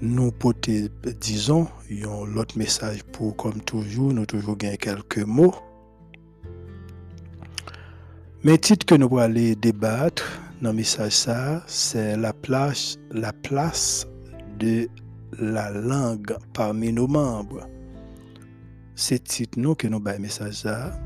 nous 0.00 0.30
porter, 0.30 0.90
disons, 1.20 1.68
l'autre 1.90 2.58
message 2.58 3.02
pour, 3.04 3.36
comme 3.36 3.60
toujours, 3.62 4.12
nous 4.12 4.26
toujours 4.26 4.56
gagner 4.56 4.76
quelques 4.76 5.18
mots. 5.18 5.54
Mais 8.44 8.58
titre 8.58 8.86
que 8.86 8.94
nous 8.94 9.06
allons 9.06 9.18
aller 9.18 9.56
débattre 9.56 10.40
dans 10.62 10.70
le 10.70 10.76
message 10.76 11.12
ça, 11.12 11.62
c'est 11.66 12.16
la 12.16 12.32
place, 12.32 12.98
la 13.10 13.32
place 13.32 14.06
de 14.58 14.88
la 15.38 15.70
langue 15.70 16.36
parmi 16.52 16.92
nos 16.92 17.06
membres. 17.06 17.68
C'est 18.94 19.24
titre 19.24 19.58
nous 19.58 19.74
que 19.74 19.86
nous 19.86 20.00
le 20.00 20.18
message 20.18 20.54
ça, 20.54 20.98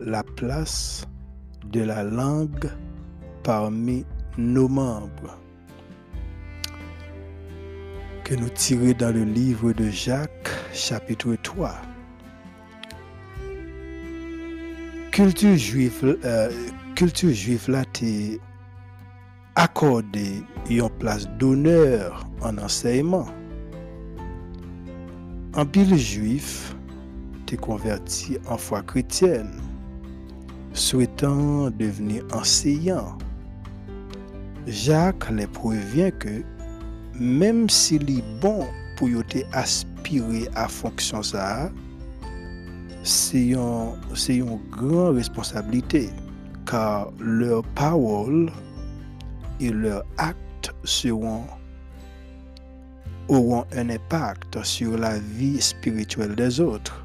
la 0.00 0.22
place 0.22 1.06
de 1.70 1.80
la 1.80 2.02
langue 2.02 2.70
parmi 3.42 4.04
nos 4.38 4.68
membres 4.68 5.38
que 8.24 8.34
nous 8.34 8.48
tirons 8.48 8.92
dans 8.98 9.12
le 9.14 9.24
livre 9.24 9.72
de 9.72 9.90
Jacques, 9.90 10.48
chapitre 10.72 11.36
3. 11.42 11.74
Culture 15.10 15.56
juive, 15.56 16.18
euh, 16.24 16.50
culture 16.94 17.32
juive 17.32 17.68
là, 17.68 17.84
t'es 17.92 18.40
accordé 19.54 20.42
une 20.70 20.88
place 20.98 21.28
d'honneur 21.38 22.26
en 22.42 22.56
enseignement. 22.58 23.26
En 25.54 25.66
pile 25.66 25.96
juif, 25.96 26.74
t'es 27.46 27.56
converti 27.56 28.38
en 28.48 28.56
foi 28.56 28.82
chrétienne, 28.82 29.60
souhaitant 30.72 31.70
devenir 31.70 32.24
enseignant. 32.32 33.18
Jacques 34.66 35.30
les 35.30 35.46
prévient 35.46 36.12
que 36.18 36.42
même 37.18 37.68
s'il 37.68 38.08
est 38.10 38.40
bon 38.40 38.64
pour 38.96 39.08
aspirer 39.52 40.48
à 40.54 40.68
fonction 40.68 41.22
ça, 41.22 41.70
c'est 43.02 43.48
une 43.48 44.58
grande 44.70 45.16
responsabilité 45.16 46.10
car 46.64 47.12
leurs 47.18 47.64
paroles 47.74 48.50
et 49.62 49.70
leurs 49.70 50.04
actes 50.18 50.74
seront 50.84 51.44
auront 53.28 53.64
un 53.72 53.88
impact 53.88 54.62
sur 54.64 54.98
la 54.98 55.18
vie 55.18 55.60
spirituelle 55.60 56.34
des 56.34 56.60
autres. 56.60 57.04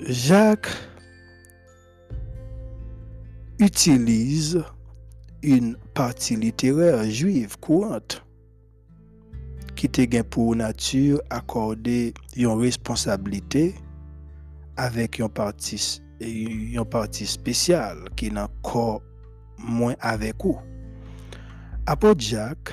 Jacques 0.00 0.74
utilise 3.58 4.62
une 5.42 5.76
partie 5.92 6.36
littéraire 6.36 7.04
juive 7.08 7.58
courante 7.60 8.24
qui 9.76 9.88
te 9.88 10.22
pour 10.22 10.56
nature 10.56 11.20
accorder 11.30 12.14
une 12.36 12.46
responsabilité 12.48 13.74
avec 14.76 15.18
une 15.18 15.28
partie 15.28 16.00
une 16.30 16.84
partie 16.84 17.26
spéciale 17.26 17.98
qui 18.16 18.30
n'a 18.30 18.44
encore 18.44 19.02
moins 19.58 19.94
avec 20.00 20.36
vous. 20.42 20.58
Apôtre 21.86 22.20
Jacques 22.20 22.72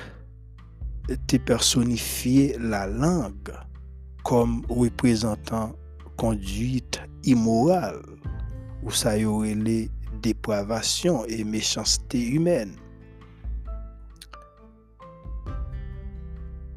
te 1.26 1.36
personnifié 1.36 2.56
la 2.58 2.86
langue 2.86 3.52
comme 4.24 4.64
représentant 4.68 5.74
conduite 6.16 7.00
immorale 7.24 8.02
ou 8.82 8.90
ça 8.90 9.16
y 9.18 9.24
aurait 9.24 9.54
les 9.54 9.90
dépravation 10.22 11.26
et 11.26 11.44
méchanceté 11.44 12.24
humaine. 12.28 12.76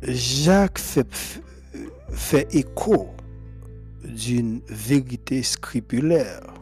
Jacques 0.01 0.79
fait, 2.10 2.48
écho 2.53 3.10
d'une 4.03 4.62
vérité 4.67 5.41
scripulaire, 5.41 6.41
oh, 6.48 6.54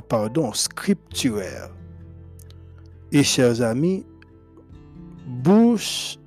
pardon, 0.00 0.52
scripturaire. 0.52 1.70
Et 3.10 3.22
chers 3.22 3.60
amis, 3.60 4.06
bouche 5.26 6.18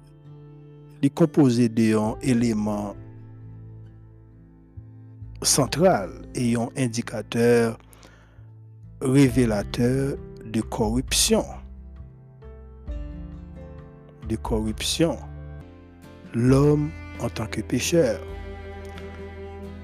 est 1.01 1.09
composé 1.09 1.69
d'un 1.69 2.15
élément 2.21 2.95
central 5.41 6.09
et 6.33 6.55
un 6.55 6.69
indicateur 6.77 7.77
révélateur 9.01 10.17
de 10.45 10.61
corruption. 10.61 11.45
De 14.27 14.35
corruption. 14.35 15.17
L'homme 16.33 16.89
en 17.19 17.29
tant 17.29 17.45
que 17.47 17.61
pécheur. 17.61 18.19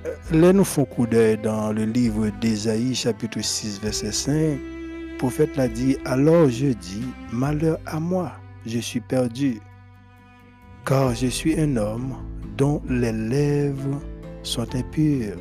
Euh, 0.06 0.54
nous 0.54 0.64
coup 0.64 1.06
d'œil 1.06 1.38
dans 1.38 1.72
le 1.72 1.86
livre 1.86 2.30
d'Ésaïe, 2.40 2.96
chapitre 2.96 3.42
6, 3.42 3.82
verset 3.82 4.12
5. 4.12 4.34
Le 4.34 5.18
prophète 5.18 5.56
l'a 5.56 5.68
dit 5.68 5.98
Alors 6.06 6.50
je 6.50 6.68
dis 6.68 7.06
Malheur 7.32 7.78
à 7.86 8.00
moi, 8.00 8.32
je 8.66 8.80
suis 8.80 9.02
perdu, 9.02 9.60
car 10.86 11.14
je 11.14 11.28
suis 11.28 11.60
un 11.60 11.78
homme 11.78 12.16
dont 12.58 12.82
les 12.90 13.12
lèvres 13.12 14.02
sont 14.42 14.76
impures. 14.76 15.38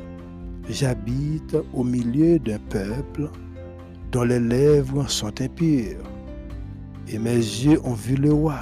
J'habite 0.69 1.57
au 1.73 1.83
milieu 1.83 2.37
d'un 2.37 2.59
peuple 2.59 3.29
dont 4.11 4.23
les 4.23 4.39
lèvres 4.39 5.09
sont 5.09 5.41
impures. 5.41 6.03
Et 7.07 7.17
mes 7.17 7.35
yeux 7.35 7.79
ont 7.83 7.93
vu 7.93 8.15
le 8.15 8.31
roi, 8.31 8.59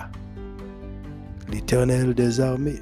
l'Éternel 1.52 2.14
des 2.14 2.40
armées. 2.40 2.82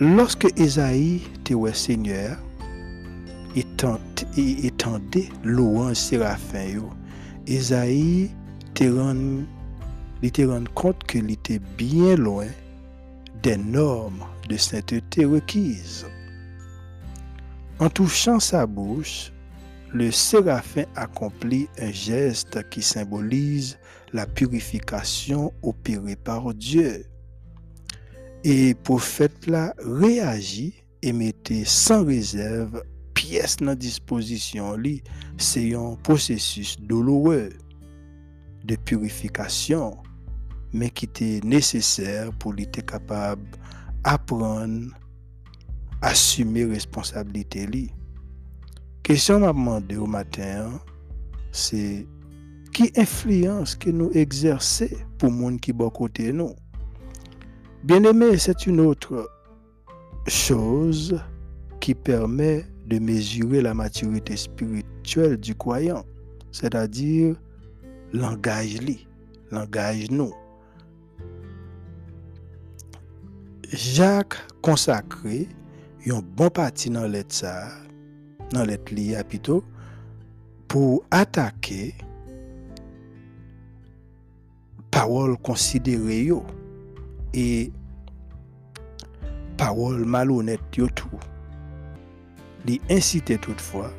Lorsque 0.00 0.46
Esaïe 0.56 1.22
te 1.42 1.72
Seigneur, 1.72 2.36
et 3.56 3.64
tendait 4.76 5.28
louange 5.42 5.96
séraphin, 5.96 6.82
Esaïe 7.48 8.30
te 8.74 8.84
rend 10.44 10.64
compte 10.76 11.02
qu'il 11.04 11.32
était 11.32 11.58
bien 11.76 12.14
loin 12.14 12.46
des 13.42 13.56
normes 13.56 14.22
de 14.48 14.56
sainteté 14.56 15.24
requises. 15.24 16.06
En 17.80 17.90
touchant 17.90 18.38
sa 18.38 18.66
bouche, 18.66 19.32
le 19.92 20.12
séraphin 20.12 20.84
accomplit 20.94 21.66
un 21.80 21.90
geste 21.90 22.68
qui 22.70 22.82
symbolise 22.82 23.76
la 24.12 24.26
purification 24.26 25.52
opérée 25.62 26.14
par 26.14 26.54
Dieu. 26.54 27.04
Et 28.44 28.74
prophète 28.74 29.46
là 29.46 29.74
réagit 29.78 30.74
et 31.02 31.12
mettait 31.12 31.64
sans 31.64 32.04
réserve 32.04 32.82
pièce 33.14 33.56
dans 33.56 33.74
disposition 33.74 34.76
c'est 35.36 35.74
un 35.74 35.96
processus 36.02 36.80
douloureux 36.80 37.50
de 38.64 38.76
purification 38.76 39.96
mais 40.72 40.90
qui 40.90 41.06
était 41.06 41.40
nécessaire 41.44 42.32
pour 42.38 42.54
être 42.58 42.84
capable 42.84 43.48
d'apprendre 44.04 44.92
assumer 46.02 46.64
responsabilité 46.64 47.66
li. 47.66 47.90
Question 49.02 49.40
m'a 49.40 49.52
demandé 49.52 49.96
au 49.96 50.06
matin, 50.06 50.80
c'est 51.50 52.06
qui 52.72 52.92
influence 52.96 53.74
que 53.74 53.90
nous 53.90 54.10
exercer 54.12 54.96
pour 55.18 55.30
monde 55.30 55.60
qui 55.60 55.72
bon 55.72 55.90
côté 55.90 56.32
nous? 56.32 56.54
Bien 57.84 58.02
aimé, 58.02 58.36
c'est 58.38 58.66
une 58.66 58.80
autre 58.80 59.30
chose 60.26 61.18
qui 61.80 61.94
permet 61.94 62.66
de 62.86 62.98
mesurer 62.98 63.62
la 63.62 63.72
maturité 63.72 64.36
spirituelle 64.36 65.36
du 65.36 65.54
croyant, 65.54 66.04
c'est-à-dire 66.50 67.36
langage 68.12 68.80
li, 68.80 69.06
langage 69.52 70.10
nous. 70.10 70.32
Jacques 73.70 74.36
consacré 74.60 75.46
yon 76.04 76.22
bon 76.36 76.50
parti 76.50 76.90
dans 76.90 77.06
lettre 77.06 77.34
ça, 77.34 77.68
dans 78.50 78.64
lettre 78.64 78.92
li 78.92 79.14
plutôt, 79.28 79.62
pour 80.66 81.04
attaquer 81.10 81.94
parole 84.90 85.36
considérée 85.38 86.30
et 87.38 87.72
parole 89.56 90.04
malhonnête 90.04 90.76
yo 90.76 90.88
tout. 90.88 91.20
Il 92.66 92.80
incitait 92.90 93.38
toutefois 93.38 93.90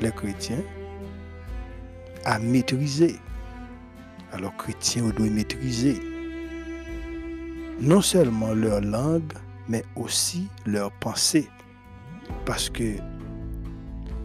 les 0.00 0.10
chrétiens 0.10 0.62
à 2.24 2.38
maîtriser. 2.38 3.16
Alors 4.32 4.56
chrétiens 4.56 5.08
doivent 5.10 5.30
maîtriser 5.30 6.00
non 7.80 8.00
seulement 8.00 8.52
leur 8.54 8.80
langue, 8.80 9.32
mais 9.68 9.84
aussi 9.96 10.48
leur 10.66 10.90
pensée. 10.98 11.48
Parce 12.44 12.68
que 12.68 12.96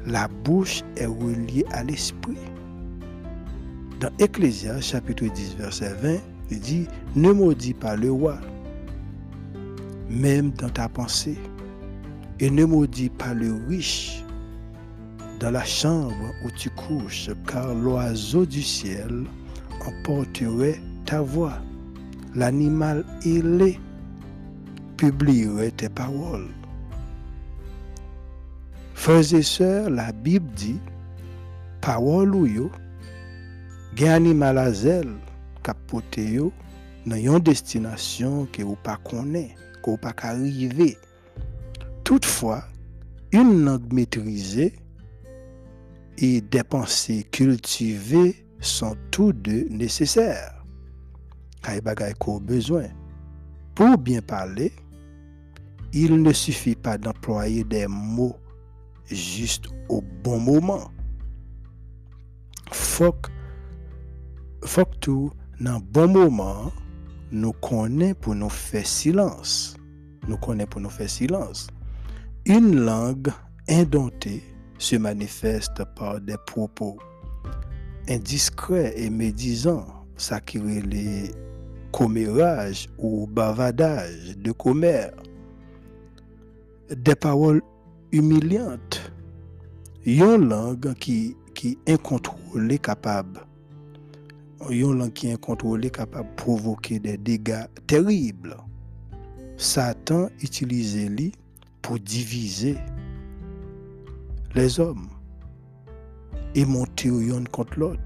la 0.05 0.27
bouche 0.27 0.81
est 0.95 1.05
reliée 1.05 1.65
à 1.71 1.83
l'esprit. 1.83 2.37
Dans 3.99 4.11
Ecclésias 4.19 4.81
chapitre 4.81 5.25
10 5.25 5.55
verset 5.57 5.93
20, 6.01 6.19
il 6.49 6.59
dit, 6.59 6.87
ne 7.15 7.31
maudis 7.31 7.73
pas 7.73 7.95
le 7.95 8.11
roi, 8.11 8.37
même 10.09 10.51
dans 10.51 10.69
ta 10.69 10.87
pensée, 10.87 11.37
et 12.39 12.49
ne 12.49 12.65
maudis 12.65 13.09
pas 13.09 13.33
le 13.33 13.53
riche 13.67 14.23
dans 15.39 15.51
la 15.51 15.63
chambre 15.63 16.33
où 16.45 16.51
tu 16.51 16.69
couches, 16.69 17.29
car 17.47 17.73
l'oiseau 17.73 18.45
du 18.45 18.61
ciel 18.61 19.25
emporterait 19.85 20.79
ta 21.05 21.21
voix. 21.21 21.57
L'animal 22.35 23.05
ailé 23.25 23.79
publierait 24.97 25.71
tes 25.71 25.89
paroles. 25.89 26.49
Frères 28.93 29.33
et 29.33 29.43
sœurs, 29.43 29.89
la 29.89 30.11
Bible 30.11 30.49
dit, 30.55 30.79
parole 31.81 32.35
ou 32.35 32.45
yo, 32.45 32.71
gen 33.95 34.09
animal 34.09 34.57
a 34.57 34.71
zel 35.67 35.73
kapote 35.73 36.21
yo 36.21 36.51
nan 37.05 37.19
yon 37.19 37.39
destination 37.39 38.47
que 38.51 38.63
ou 38.63 38.75
pas 38.75 38.97
connaît, 38.97 39.55
que 39.83 39.91
ou 39.91 39.97
pas 39.97 40.13
arriver. 40.23 40.97
Toutefois, 42.03 42.63
une 43.31 43.65
langue 43.65 43.91
maîtrisée 43.93 44.73
et 46.17 46.41
des 46.41 46.63
pensées 46.63 47.23
cultivées 47.31 48.45
sont 48.59 48.95
tous 49.11 49.33
deux 49.33 49.67
nécessaires. 49.69 50.65
Kay 51.61 51.81
bagay 51.81 52.13
ko. 52.17 52.41
Pour 53.75 53.97
bien 53.97 54.21
parler, 54.21 54.71
il 55.93 56.21
ne 56.21 56.33
suffit 56.33 56.75
pas 56.75 56.97
d'employer 56.97 57.63
des 57.63 57.87
mots 57.87 58.37
juste 59.09 59.67
au 59.89 60.01
bon 60.23 60.39
moment. 60.39 60.91
Faut 62.71 63.15
faut 64.63 64.85
tout 64.99 65.31
dans 65.59 65.79
bon 65.79 66.07
moment 66.07 66.71
nous 67.31 67.53
connaît 67.53 68.13
pour 68.13 68.35
nous 68.35 68.49
faire 68.49 68.85
silence. 68.85 69.75
Nous 70.27 70.37
connaît 70.37 70.67
pour 70.67 70.81
nous 70.81 70.89
faire 70.89 71.09
silence. 71.09 71.67
Une 72.45 72.79
langue 72.79 73.29
indomptée 73.67 74.43
se 74.77 74.95
manifeste 74.95 75.83
par 75.95 76.21
des 76.21 76.37
propos 76.45 76.97
indiscrets 78.07 78.93
et 78.95 79.09
médisants, 79.09 79.87
ça 80.15 80.39
qui 80.39 80.59
les 80.59 81.31
commérages 81.91 82.87
ou 82.97 83.27
bavardage 83.27 84.37
de 84.37 84.51
commère, 84.51 85.11
des 86.95 87.15
paroles 87.15 87.61
humiliantes, 88.11 89.11
une 90.05 90.47
langue 90.47 90.93
qui, 90.93 91.35
qui 91.53 91.77
est 91.85 91.93
incontrôlée 91.93 92.79
une 94.69 94.97
langue 94.97 95.13
qui 95.13 95.27
est 95.27 95.33
incontrôlée 95.33 95.89
capable 95.89 96.29
de 96.29 96.35
provoquer 96.35 96.99
des 96.99 97.17
dégâts 97.17 97.65
terribles. 97.85 98.57
Satan 99.57 100.29
utilisait 100.41 101.09
lui 101.09 101.31
pour 101.81 101.99
diviser 101.99 102.77
les 104.55 104.79
hommes 104.79 105.09
et 106.55 106.65
monter 106.65 107.09
l'un 107.09 107.43
contre 107.45 107.79
l'autre. 107.79 108.01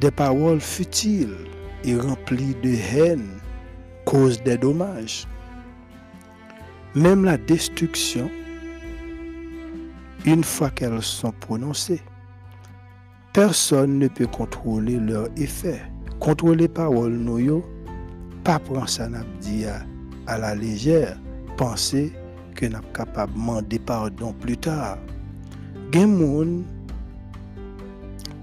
Des 0.00 0.10
paroles 0.10 0.60
futiles 0.60 1.36
et 1.84 1.96
remplies 1.96 2.56
de 2.62 2.74
haine 2.96 3.28
causent 4.04 4.42
des 4.42 4.58
dommages. 4.58 5.26
Même 6.94 7.24
la 7.24 7.36
destruction, 7.36 8.30
une 10.24 10.42
fois 10.42 10.70
qu'elles 10.70 11.02
sont 11.02 11.32
prononcées, 11.32 12.02
Person 13.36 13.98
ne 14.00 14.06
pe 14.08 14.24
kontrole 14.32 14.94
lor 15.04 15.26
efè. 15.44 15.74
Kontrole 16.24 16.70
parol 16.72 17.12
nou 17.20 17.36
yo, 17.36 17.58
pa 18.46 18.54
pran 18.64 18.86
sa 18.88 19.10
nap 19.12 19.28
diya 19.44 19.74
a 20.24 20.38
la 20.40 20.54
lejèr, 20.56 21.18
panse 21.60 22.06
ke 22.56 22.70
nap 22.72 22.86
kapab 22.96 23.34
mande 23.36 23.76
pardon 23.84 24.32
plu 24.40 24.56
tar. 24.64 24.96
Gen 25.92 26.16
moun 26.16 26.56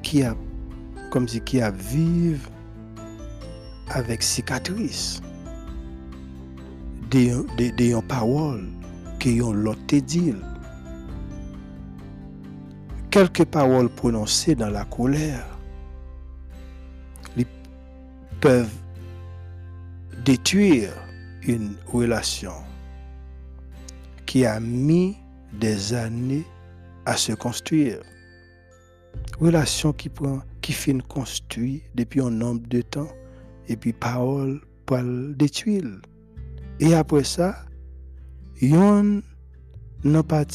ki 0.05 0.21
ap, 0.29 0.37
kom 1.09 1.25
si 1.25 1.41
ki 1.41 1.63
ap 1.65 1.81
viv 1.89 2.45
avèk 3.97 4.21
sikatris. 4.21 5.23
De, 7.09 7.25
de, 7.57 7.73
de 7.81 7.93
yon 7.95 8.05
parol 8.13 8.61
ki 9.17 9.39
yon 9.41 9.65
lot 9.65 9.89
te 9.89 10.05
dil. 10.05 10.37
Quelques 13.13 13.45
paroles 13.45 13.89
prononcées 13.89 14.55
dans 14.55 14.71
la 14.71 14.85
colère 14.85 15.45
peuvent 18.41 18.73
détruire 20.25 20.91
une 21.43 21.75
relation 21.85 22.55
qui 24.25 24.47
a 24.47 24.59
mis 24.59 25.15
des 25.59 25.93
années 25.93 26.43
à 27.05 27.15
se 27.15 27.33
construire. 27.33 27.99
Relation 29.39 29.93
qui 29.93 30.09
prend, 30.09 30.41
qui 30.61 30.73
finit 30.73 31.03
depuis 31.93 32.19
un 32.19 32.31
nombre 32.31 32.67
de 32.67 32.81
temps, 32.81 33.11
et 33.67 33.77
puis 33.77 33.93
parole 33.93 34.59
pour 34.87 34.97
détruire. 35.35 35.85
Et 36.79 36.95
après 36.95 37.23
ça, 37.23 37.57
yon 38.59 39.21
n'a 40.03 40.23
pas 40.23 40.45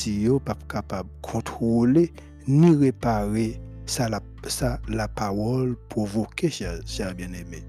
pas 0.44 0.58
capable 0.68 1.08
de 1.08 1.14
contrôler 1.22 2.12
ni 2.48 2.74
réparer 2.74 3.60
ça 3.86 4.08
la, 4.08 4.20
ça, 4.46 4.80
la 4.88 5.06
parole 5.06 5.76
provoquée, 5.88 6.50
cher, 6.50 6.80
cher 6.86 7.14
bien-aimé. 7.14 7.62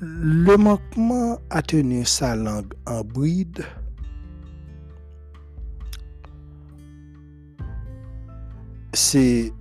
Le 0.00 0.56
manquement 0.56 1.38
à 1.50 1.60
tenir 1.60 2.08
sa 2.08 2.34
langue 2.36 2.72
en 2.86 3.02
bride 3.02 3.64
c'est 8.94 9.52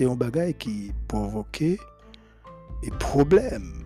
un 0.00 0.14
bagage 0.14 0.54
qui 0.58 0.92
provoquait 1.08 1.78
des 2.82 2.90
problèmes 2.98 3.84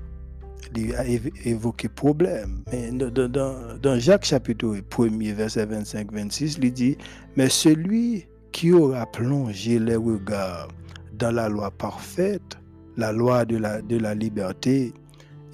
il 0.74 0.94
a 0.94 1.04
évoqué 1.44 1.88
problème. 1.88 2.62
Dans, 2.92 3.98
Jacques 3.98 4.24
chapitre 4.24 4.76
1 4.98 5.34
verset 5.34 5.66
25-26, 5.66 6.58
il 6.62 6.72
dit, 6.72 6.98
mais 7.36 7.48
celui 7.48 8.26
qui 8.52 8.72
aura 8.72 9.06
plongé 9.06 9.78
les 9.78 9.96
regards 9.96 10.68
dans 11.12 11.30
la 11.30 11.48
loi 11.48 11.70
parfaite, 11.70 12.58
la 12.96 13.12
loi 13.12 13.44
de 13.44 13.56
la, 13.56 13.82
de 13.82 13.96
la 13.98 14.14
liberté, 14.14 14.92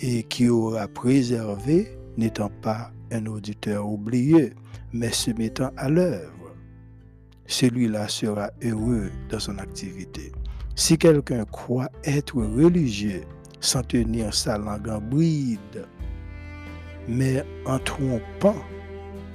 et 0.01 0.23
qui 0.25 0.49
aura 0.49 0.89
préservé, 0.89 1.97
n'étant 2.17 2.51
pas 2.63 2.91
un 3.11 3.27
auditeur 3.27 3.89
oublié, 3.89 4.53
mais 4.93 5.11
se 5.11 5.31
mettant 5.31 5.71
à 5.77 5.89
l'œuvre 5.89 6.43
celui-là 7.53 8.09
sera 8.09 8.51
heureux 8.63 9.11
dans 9.29 9.39
son 9.39 9.59
activité. 9.59 10.33
Si 10.75 10.97
quelqu'un 10.97 11.45
croit 11.45 11.91
être 12.05 12.37
religieux 12.37 13.23
sans 13.63 13.83
tenir 13.85 14.35
sa 14.35 14.59
langue 14.59 14.89
en 14.89 15.01
bride, 15.01 15.87
mais 17.09 17.45
en 17.65 17.79
trompant 17.79 18.57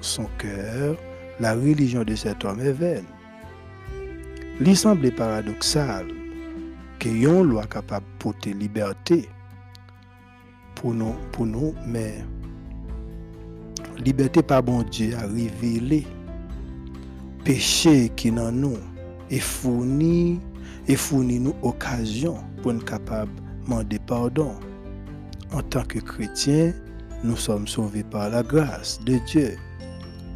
son 0.02 0.26
cœur, 0.38 0.98
la 1.40 1.54
religion 1.56 2.04
de 2.04 2.14
cet 2.14 2.44
homme 2.46 2.60
est 2.60 2.74
vaine. 2.74 3.06
Il 4.60 4.76
semble 4.76 5.12
paradoxal 5.12 6.08
que 7.00 7.10
yon 7.10 7.44
loi 7.44 7.66
capable 7.66 8.06
de 8.06 8.24
porter 8.24 8.54
liberté 8.54 9.30
pour 10.76 10.94
nous, 10.94 11.16
pour 11.32 11.46
nous, 11.46 11.74
mais 11.86 12.16
liberté 14.04 14.44
par 14.44 14.62
bon 14.62 14.84
Dieu 14.84 15.16
a 15.16 15.26
révélé 15.26 16.06
péché 17.46 18.12
qui 18.16 18.32
dans 18.32 18.52
nous 18.52 18.78
et 19.30 19.40
fournit 19.40 20.42
et 20.88 20.96
fournit 20.96 21.40
nous 21.40 21.56
occasion 21.62 22.38
pour 22.62 22.74
être 22.74 22.84
capable 22.84 23.32
demander 23.68 24.00
pardon. 24.00 24.56
En 25.52 25.62
tant 25.62 25.84
que 25.84 26.00
chrétiens, 26.00 26.74
nous 27.24 27.36
sommes 27.36 27.68
sauvés 27.68 28.04
par 28.04 28.30
la 28.30 28.44
grâce 28.44 29.00
de 29.06 29.18
Dieu. 29.26 29.58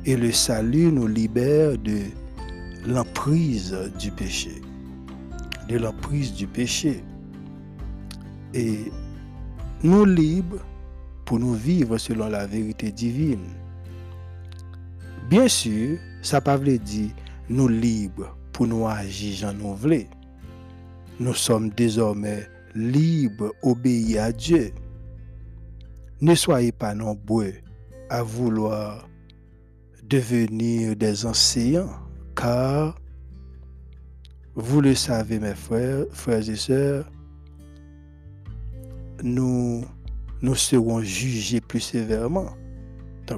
Et 0.06 0.16
le 0.16 0.32
salut 0.32 0.92
nous 0.92 1.08
libère 1.08 1.78
de 1.78 2.00
l'emprise 2.86 3.78
du 4.00 4.12
péché. 4.12 4.62
De 5.68 5.78
l'emprise 5.78 6.34
du 6.34 6.48
péché. 6.48 7.04
Et 8.54 8.92
nous 9.84 10.06
libres 10.06 10.60
pour 11.26 11.40
nous 11.40 11.54
vivre 11.54 11.98
selon 11.98 12.28
la 12.28 12.46
vérité 12.46 12.92
divine. 12.92 13.48
Bien 15.30 15.48
sûr, 15.48 15.98
ça 16.22 16.42
pas 16.42 16.58
veut 16.58 16.78
dire 16.78 17.12
nous 17.50 17.68
libres 17.68 18.36
pour 18.54 18.68
nous 18.68 18.88
agir 18.88 19.36
j'en 19.38 19.54
nous 19.54 19.76
voulons. 19.76 20.06
Nous 21.20 21.34
sommes 21.34 21.70
désormais 21.70 22.48
libres, 22.76 23.52
obéir 23.62 24.24
à 24.24 24.32
Dieu. 24.32 24.72
Ne 26.22 26.36
soyez 26.36 26.72
pas 26.72 26.94
nombreux 26.94 27.54
à 28.10 28.24
vouloir 28.24 29.08
devenir 30.04 30.96
des 30.96 31.26
enseignants, 31.26 31.90
car 32.36 33.00
vous 34.56 34.82
le 34.82 34.94
savez, 34.96 35.40
mes 35.40 35.56
frères, 35.56 36.06
frères 36.12 36.48
et 36.50 36.56
sœurs, 36.56 37.10
nous, 39.24 39.86
nous 40.42 40.56
serons 40.56 41.02
jugés 41.02 41.62
plus 41.62 41.80
sévèrement. 41.80 42.50
Que 43.28 43.36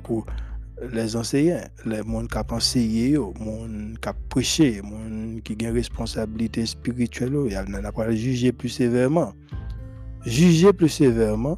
les 0.91 1.15
enseignants, 1.15 1.61
les 1.85 1.97
gens 1.97 2.27
qui 2.27 2.37
ont 2.37 2.55
enseigné, 2.55 3.09
les 3.09 3.15
gens 3.15 3.33
qui 3.33 4.09
ont 4.09 4.13
prêché, 4.29 4.71
les 4.71 4.77
gens 4.81 5.39
qui 5.43 5.53
ont 5.53 5.59
une 5.59 5.73
responsabilité 5.73 6.65
spirituelle, 6.65 7.33
ils 7.49 7.71
n'ont 7.71 7.91
pas 7.91 8.11
jugé 8.11 8.51
plus 8.51 8.69
sévèrement. 8.69 9.33
Juger 10.25 10.71
plus 10.71 10.89
sévèrement, 10.89 11.57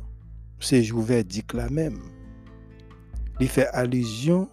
c'est 0.60 0.82
jouer 0.82 1.04
verdict 1.04 1.54
là 1.54 1.70
même. 1.70 2.00
Il 3.40 3.48
fait 3.48 3.68
allusion 3.68 4.50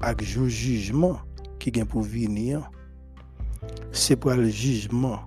à 0.00 0.12
le 0.12 0.48
jugement 0.48 1.18
qui 1.58 1.70
vient 1.70 1.84
pour 1.86 2.02
venir. 2.02 2.70
C'est 3.92 4.16
pour 4.16 4.32
le 4.32 4.48
jugement 4.48 5.20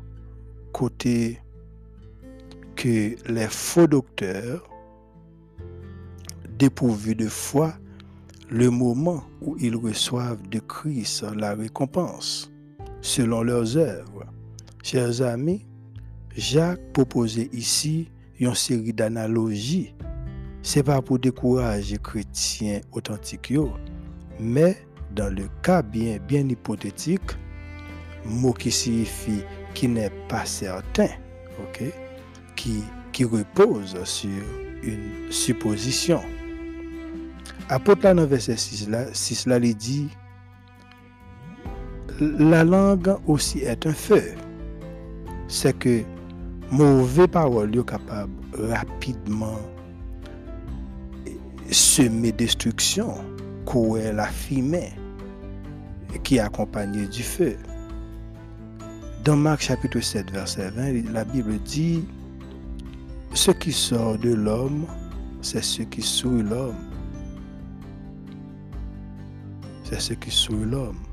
côté 0.72 1.40
que 2.76 3.16
les 3.32 3.48
faux 3.50 3.88
docteurs, 3.88 4.68
dépourvus 6.58 7.16
de 7.16 7.28
foi, 7.28 7.74
le 8.50 8.70
moment 8.70 9.24
où 9.42 9.56
ils 9.60 9.76
reçoivent 9.76 10.48
de 10.50 10.60
Christ 10.60 11.26
la 11.36 11.56
récompense, 11.56 12.52
selon 13.02 13.44
leurs 13.44 13.78
œuvres. 13.78 14.26
Chers 14.84 15.22
amis, 15.22 15.66
Jacques 16.36 16.92
proposait 16.94 17.50
ici 17.54 18.10
une 18.40 18.56
série 18.56 18.94
d'analogies. 18.94 19.94
C'est 20.62 20.84
pas 20.84 21.02
pour 21.02 21.20
décourager 21.20 21.94
les 21.94 22.00
chrétiens 22.00 22.82
authentiques, 22.92 23.54
mais 24.40 24.78
dans 25.16 25.34
le 25.34 25.48
cas 25.62 25.82
bien, 25.82 26.18
bien 26.28 26.48
hypothétique, 26.48 27.32
mot 28.26 28.54
qui 28.54 28.72
signifie 28.72 29.42
qui 29.74 29.88
n'est 29.88 30.12
pas 30.28 30.46
certain, 30.46 31.10
ok, 31.60 31.84
qui, 32.56 32.84
qui 33.12 33.24
repose 33.24 34.02
sur 34.04 34.30
une 34.84 35.32
supposition. 35.32 36.22
Apôtre 37.70 38.04
là 38.04 38.14
dans 38.14 38.26
verset 38.26 38.58
6 38.58 38.90
là, 38.90 39.06
6 39.14 39.48
là, 39.48 39.58
il 39.58 39.76
dit 39.76 40.10
la 42.20 42.64
langue 42.64 43.16
aussi 43.28 43.60
est 43.60 43.86
un 43.88 43.94
feu. 43.94 44.24
C'est 45.48 45.78
que 45.78 46.04
mauvais 46.72 47.28
paroles 47.28 47.74
sont 47.76 47.84
capable 47.84 48.32
rapidement 48.54 49.60
semer 51.72 52.32
destruction, 52.32 53.16
courir 53.66 54.14
la 54.14 54.28
fumée 54.28 54.94
qui 56.24 56.38
est 56.38 56.40
accompagnée 56.40 57.08
du 57.08 57.24
feu. 57.24 57.58
Dans 59.24 59.38
Marc 59.38 59.62
chapitre 59.62 60.00
7, 60.02 60.32
verset 60.32 60.70
20, 60.72 61.12
la 61.12 61.24
Bible 61.24 61.58
dit, 61.60 62.04
Ce 63.34 63.52
qui 63.52 63.72
sort 63.72 64.18
de 64.18 64.34
l'homme, 64.34 64.86
c'est 65.42 65.64
ce 65.64 65.82
qui 65.84 66.02
souille 66.02 66.44
l'homme 66.44 66.93
ce 70.00 70.14
qui 70.14 70.32
souille 70.32 70.66
l'homme. 70.66 71.04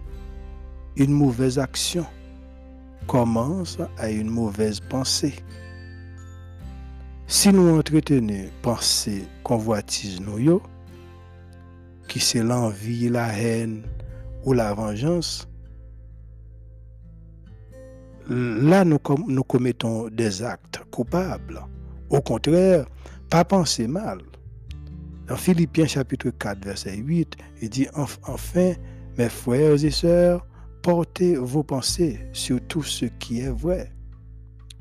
Une 0.97 1.13
mauvaise 1.13 1.59
action 1.59 2.07
commence 3.07 3.79
à 3.99 4.11
une 4.11 4.29
mauvaise 4.29 4.81
pensée. 4.81 5.35
Si 7.27 7.53
nous 7.53 7.79
entretenons 7.79 8.51
pensée 8.63 9.27
convoitise 9.45 10.21
nous, 10.21 10.61
qui 12.09 12.19
c'est 12.19 12.43
l'envie, 12.43 13.09
la 13.09 13.29
haine 13.39 13.83
ou 14.45 14.53
la 14.53 14.75
vengeance, 14.75 15.49
là 18.29 18.85
nous 18.85 18.99
commettons 19.45 20.09
des 20.09 20.43
actes 20.43 20.81
coupables. 20.91 21.61
Au 22.11 22.21
contraire, 22.21 22.87
pas 23.29 23.45
penser 23.45 23.87
mal. 23.87 24.21
Dans 25.31 25.37
Philippiens 25.37 25.87
chapitre 25.87 26.31
4, 26.31 26.65
verset 26.65 26.97
8, 26.97 27.37
il 27.63 27.71
dit, 27.71 27.87
enfin, 27.95 28.73
mes 29.17 29.29
frères 29.29 29.85
et 29.85 29.91
sœurs, 29.93 30.45
portez 30.83 31.37
vos 31.37 31.63
pensées 31.63 32.19
sur 32.33 32.61
tout 32.67 32.83
ce 32.83 33.05
qui 33.05 33.39
est 33.39 33.49
vrai, 33.49 33.93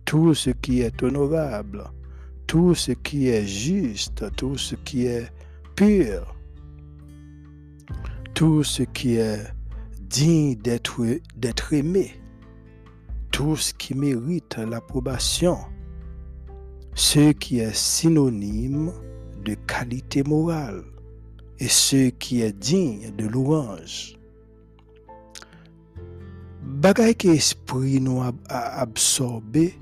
tout 0.06 0.34
ce 0.34 0.50
qui 0.50 0.82
est 0.82 1.04
honorable, 1.04 1.84
tout 2.48 2.74
ce 2.74 2.94
qui 2.94 3.28
est 3.28 3.46
juste, 3.46 4.26
tout 4.38 4.58
ce 4.58 4.74
qui 4.74 5.06
est 5.06 5.32
pur, 5.76 6.36
tout 8.34 8.64
ce 8.64 8.82
qui 8.82 9.18
est 9.18 9.44
digne 10.02 10.56
d'être 10.56 11.74
aimé, 11.74 12.20
tout 13.30 13.56
ce 13.56 13.72
qui 13.72 13.94
mérite 13.94 14.58
l'approbation, 14.58 15.60
ce 16.96 17.34
qui 17.34 17.60
est 17.60 17.76
synonyme 17.76 18.92
de 19.44 19.56
qualité 19.68 20.24
morale 20.24 20.84
et 21.60 21.68
ce 21.68 22.10
qui 22.10 22.42
est 22.42 22.58
digne 22.58 23.12
de 23.16 23.28
louange. 23.28 24.16
Bagay 26.64 27.14
que 27.16 27.28
esprit 27.30 28.00
nous 28.00 28.22
a 28.22 28.32
absorbé, 28.80 29.74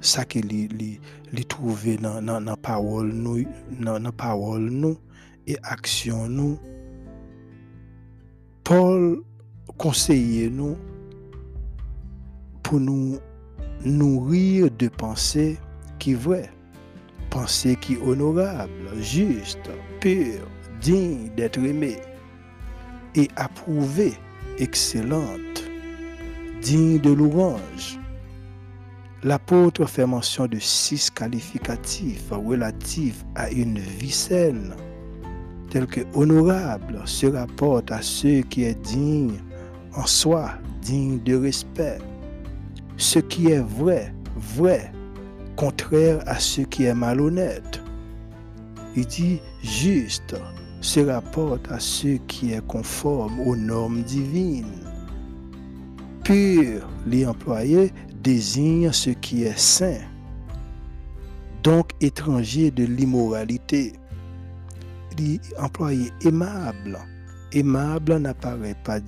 ça 0.00 0.24
que 0.24 0.38
li, 0.38 0.68
li, 0.68 1.44
trouvé 1.46 1.96
dans 1.96 2.20
la 2.20 2.56
parole 2.56 3.12
nous, 3.12 3.44
dans 3.80 3.98
la 3.98 4.12
parole 4.12 4.68
nous 4.70 4.98
et 5.46 5.56
action 5.62 6.28
nous. 6.28 6.58
Paul 8.62 9.22
conseillait 9.78 10.50
nous 10.50 10.76
pour 12.62 12.78
nous 12.78 13.18
nourrir 13.84 14.70
de 14.70 14.88
pensées 14.88 15.58
qui 15.98 16.14
vraies 16.14 16.50
pensée 17.30 17.76
qui 17.76 17.94
est 17.94 18.02
honorable, 18.02 18.90
juste, 19.00 19.70
pure, 20.00 20.46
digne 20.80 21.30
d'être 21.36 21.58
aimée 21.58 21.98
et 23.14 23.28
approuvée, 23.36 24.14
excellente, 24.58 25.64
digne 26.60 26.98
de 26.98 27.10
louange. 27.10 27.98
L'apôtre 29.24 29.84
fait 29.86 30.06
mention 30.06 30.46
de 30.46 30.58
six 30.58 31.10
qualificatifs 31.10 32.30
relatifs 32.30 33.24
à 33.34 33.50
une 33.50 33.78
vie 33.78 34.12
saine, 34.12 34.74
tels 35.70 35.86
que 35.86 36.02
honorable 36.14 37.02
se 37.04 37.26
rapporte 37.26 37.90
à 37.90 38.00
ce 38.00 38.42
qui 38.42 38.62
est 38.62 38.80
digne 38.80 39.38
en 39.94 40.06
soi, 40.06 40.52
digne 40.82 41.20
de 41.24 41.34
respect. 41.34 41.98
Ce 42.96 43.18
qui 43.18 43.48
est 43.48 43.60
vrai, 43.60 44.14
vrai, 44.36 44.92
contraire 45.58 46.22
à 46.26 46.38
ce 46.38 46.60
qui 46.60 46.84
est 46.84 46.94
malhonnête. 46.94 47.82
Il 48.94 49.06
dit 49.06 49.40
juste 49.60 50.36
se 50.80 51.00
rapporte 51.00 51.68
à 51.72 51.80
ce 51.80 52.16
qui 52.28 52.52
est 52.52 52.64
conforme 52.68 53.40
aux 53.40 53.56
normes 53.56 54.02
divines. 54.02 54.84
Pur, 56.22 56.88
les 57.08 57.26
employés 57.26 57.92
désigne 58.22 58.92
ce 58.92 59.10
qui 59.10 59.42
est 59.42 59.58
saint, 59.58 59.98
donc 61.64 61.90
étranger 62.00 62.70
de 62.70 62.84
l'immoralité. 62.84 63.94
L'employé 65.58 66.12
aimable, 66.24 67.00
aimable 67.50 68.18
n'apparaît 68.18 68.76
pas 68.84 69.00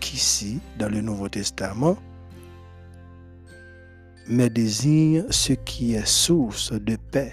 qu'ici 0.00 0.58
dans 0.78 0.88
le 0.88 1.02
Nouveau 1.02 1.28
Testament, 1.28 1.98
mais 4.28 4.50
désigne 4.50 5.24
ce 5.30 5.52
qui 5.52 5.94
est 5.94 6.06
source 6.06 6.72
de 6.72 6.96
paix, 7.10 7.32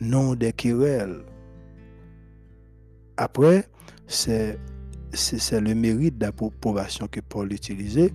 non 0.00 0.34
des 0.34 0.52
querelles. 0.52 1.24
Après, 3.16 3.68
c'est 4.06 4.58
le 5.52 5.74
mérite 5.74 6.18
d'approbation 6.18 7.08
que 7.08 7.20
Paul 7.20 7.52
utilisait, 7.52 8.12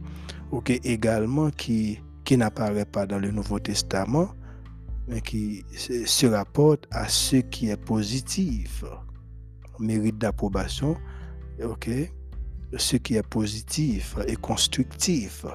ou 0.52 0.62
également 0.68 1.50
qui, 1.50 2.00
qui 2.24 2.38
n'apparaît 2.38 2.86
pas 2.86 3.06
dans 3.06 3.20
le 3.20 3.32
Nouveau 3.32 3.60
Testament, 3.60 4.30
mais 5.08 5.22
qui 5.22 5.66
se 5.76 6.28
rapporte 6.28 6.88
à 6.92 7.08
ce 7.08 7.38
qui 7.38 7.70
est 7.70 7.84
positif. 7.84 8.84
Mérite 9.80 10.20
d'approbation 10.20 10.96
ok, 11.64 11.90
ce 12.78 12.98
qui 12.98 13.16
est 13.16 13.28
positif 13.28 14.16
et 14.28 14.36
constructif 14.36 15.46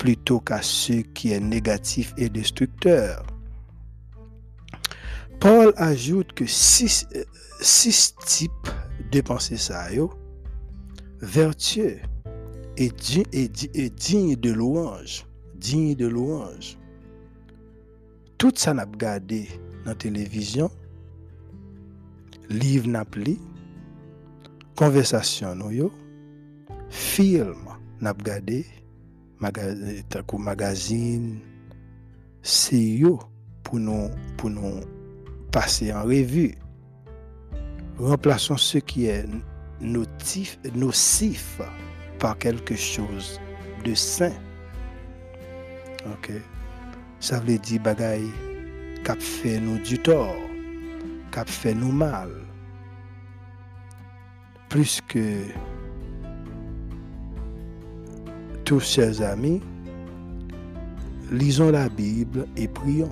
plutôt 0.00 0.40
qu'à 0.40 0.62
ce 0.62 0.94
qui 0.94 1.30
est 1.30 1.40
négatif 1.40 2.14
et 2.16 2.30
destructeur. 2.30 3.22
Paul 5.38 5.74
ajoute 5.76 6.32
que 6.32 6.46
six, 6.46 7.06
six 7.60 8.14
types 8.24 8.50
de 9.12 9.20
pensées 9.20 9.58
ça, 9.58 9.88
vertueux 11.20 11.98
et, 12.78 12.90
et, 13.32 13.90
digne 13.90 14.36
de 14.36 14.50
louange, 14.50 15.26
digne 15.56 15.94
de 15.94 16.06
louange. 16.06 16.78
Tout 18.38 18.52
ça 18.56 18.72
n'a 18.72 18.86
pas 18.86 18.96
gardé 18.96 19.48
dans 19.84 19.90
la 19.90 19.94
télévision, 19.94 20.70
livre 22.48 22.88
n'a 22.88 23.04
conversation 24.76 25.54
nous 25.54 25.92
film 26.88 27.54
n'a 28.00 28.14
magazine 29.40 31.40
c'est 32.42 33.00
pour 33.62 33.78
nous 33.78 34.10
passer 35.52 35.92
en 35.92 36.04
revue. 36.04 36.54
Remplaçons 37.98 38.56
ce 38.56 38.78
qui 38.78 39.06
est 39.06 39.26
nocif, 39.80 40.58
nocif 40.74 41.60
par 42.18 42.38
quelque 42.38 42.74
chose 42.74 43.38
de 43.84 43.94
sain. 43.94 44.32
Ok. 46.06 46.32
Ça 47.18 47.40
veut 47.40 47.58
dire 47.58 47.82
bagay 47.82 48.22
cap 49.04 49.20
fait 49.20 49.60
nous 49.60 49.78
du 49.78 49.98
tort 49.98 50.36
cap 51.30 51.48
fait 51.48 51.74
nous 51.74 51.92
mal. 51.92 52.30
Plus 54.68 55.00
que 55.06 55.44
tous 58.70 58.78
chers 58.78 59.20
amis, 59.20 59.60
lisons 61.32 61.72
la 61.72 61.88
Bible 61.88 62.46
et 62.56 62.68
prions. 62.68 63.10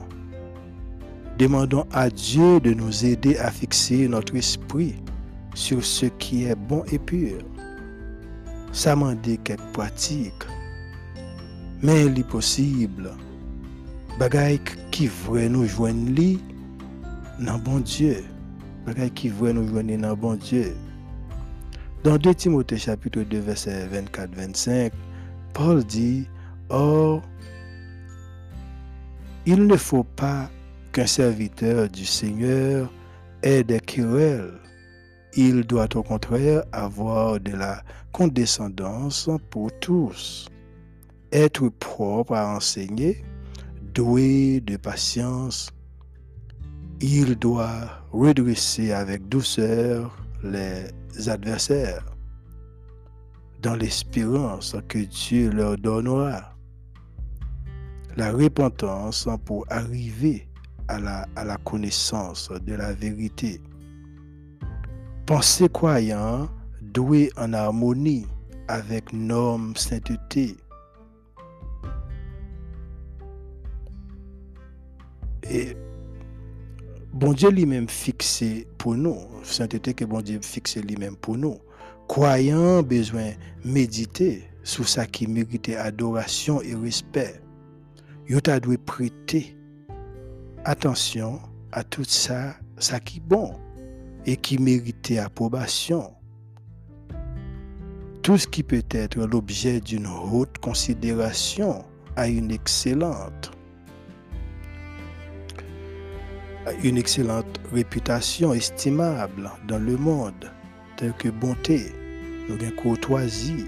Demandons 1.36 1.84
à 1.90 2.10
Dieu 2.10 2.60
de 2.60 2.72
nous 2.72 3.04
aider 3.04 3.36
à 3.38 3.50
fixer 3.50 4.06
notre 4.06 4.36
esprit 4.36 4.94
sur 5.54 5.84
ce 5.84 6.06
qui 6.06 6.44
est 6.44 6.54
bon 6.54 6.84
et 6.92 7.00
pur. 7.00 7.38
Dit 9.24 9.38
quelques 9.38 9.72
pratiques, 9.72 10.46
mais 11.82 12.04
est 12.04 12.28
possible. 12.28 13.10
Bagay 14.20 14.60
qui 14.92 15.08
veut 15.08 15.48
nous 15.48 15.66
joindre 15.66 16.38
dans 17.40 17.58
bon 17.58 17.80
Dieu. 17.80 18.22
Bagay 18.86 19.10
qui 19.10 19.28
veut 19.28 19.50
nous 19.50 19.66
joindre 19.66 19.96
dans 19.96 20.16
bon 20.16 20.36
Dieu. 20.36 20.76
Dans 22.04 22.16
2 22.16 22.32
Timothée 22.32 22.78
chapitre 22.78 23.22
2 23.22 23.40
verset 23.40 23.88
24-25, 23.92 24.92
Paul 25.58 25.82
dit, 25.82 26.28
Or, 26.68 27.20
il 29.44 29.66
ne 29.66 29.76
faut 29.76 30.04
pas 30.04 30.48
qu'un 30.92 31.08
serviteur 31.08 31.88
du 31.88 32.04
Seigneur 32.04 32.92
ait 33.42 33.64
des 33.64 33.80
querelles. 33.80 34.54
Il 35.34 35.64
doit 35.64 35.88
au 35.96 36.04
contraire 36.04 36.62
avoir 36.70 37.40
de 37.40 37.50
la 37.56 37.82
condescendance 38.12 39.28
pour 39.50 39.72
tous, 39.80 40.46
être 41.32 41.68
propre 41.70 42.34
à 42.34 42.54
enseigner, 42.54 43.24
doué 43.94 44.60
de 44.60 44.76
patience. 44.76 45.70
Il 47.00 47.34
doit 47.34 48.04
redresser 48.12 48.92
avec 48.92 49.28
douceur 49.28 50.16
les 50.44 51.28
adversaires 51.28 52.04
dans 53.62 53.74
l'espérance 53.74 54.76
que 54.88 54.98
Dieu 54.98 55.50
leur 55.50 55.76
donnera 55.76 56.54
la 58.16 58.32
repentance 58.32 59.28
pour 59.44 59.64
arriver 59.70 60.48
à 60.88 60.98
la, 60.98 61.56
connaissance 61.64 62.50
de 62.50 62.74
la 62.74 62.92
vérité. 62.92 63.60
Pensez 65.26 65.68
croyant 65.68 66.48
doué 66.80 67.30
en 67.36 67.52
harmonie 67.52 68.26
avec 68.66 69.12
normes 69.12 69.76
sainteté. 69.76 70.56
Et 75.50 75.76
bon 77.12 77.32
Dieu 77.32 77.50
lui-même 77.50 77.88
fixé 77.88 78.66
pour 78.78 78.94
nous, 78.94 79.18
sainteté 79.42 79.94
que 79.94 80.04
bon 80.04 80.20
Dieu 80.22 80.40
fixé 80.42 80.82
lui-même 80.82 81.16
pour 81.16 81.36
nous. 81.36 81.58
Croyant 82.08 82.82
besoin 82.82 83.32
méditer 83.64 84.44
sur 84.64 84.88
ça 84.88 85.06
qui 85.06 85.26
mérite 85.26 85.68
adoration 85.68 86.60
et 86.62 86.74
respect. 86.74 87.40
Yo 88.26 88.40
ta 88.40 88.58
prêter 88.60 89.56
attention 90.64 91.38
à 91.72 91.84
tout 91.84 92.04
ça, 92.04 92.56
ça 92.78 92.98
qui 92.98 93.20
bon 93.20 93.54
et 94.26 94.36
qui 94.36 94.58
mérite 94.58 95.12
approbation. 95.18 96.12
Tout 98.22 98.36
ce 98.36 98.46
qui 98.46 98.62
peut 98.62 98.84
être 98.90 99.18
l'objet 99.26 99.80
d'une 99.80 100.06
haute 100.06 100.58
considération 100.58 101.84
a 102.16 102.28
une 102.28 102.50
excellente 102.50 103.52
une 106.82 106.98
excellente 106.98 107.60
réputation 107.72 108.52
estimable 108.52 109.50
dans 109.66 109.78
le 109.78 109.96
monde, 109.96 110.52
telle 110.96 111.14
que 111.14 111.28
bonté, 111.28 111.92
nous 112.48 112.54
avons 112.54 112.70
courtoisie 112.76 113.66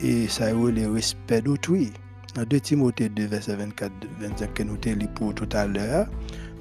et 0.00 0.28
ça 0.28 0.52
eu 0.52 0.70
le 0.70 0.90
respect 0.92 1.42
d'autrui. 1.42 1.92
Dans 2.34 2.44
2 2.44 2.60
Timothée 2.60 3.08
2, 3.08 3.26
verset 3.26 3.56
24, 3.56 3.92
25 4.20 4.54
que 4.54 4.62
nous 4.64 4.76
avons 4.86 5.06
pour 5.14 5.34
tout 5.34 5.48
à 5.52 5.66
l'heure, 5.66 6.08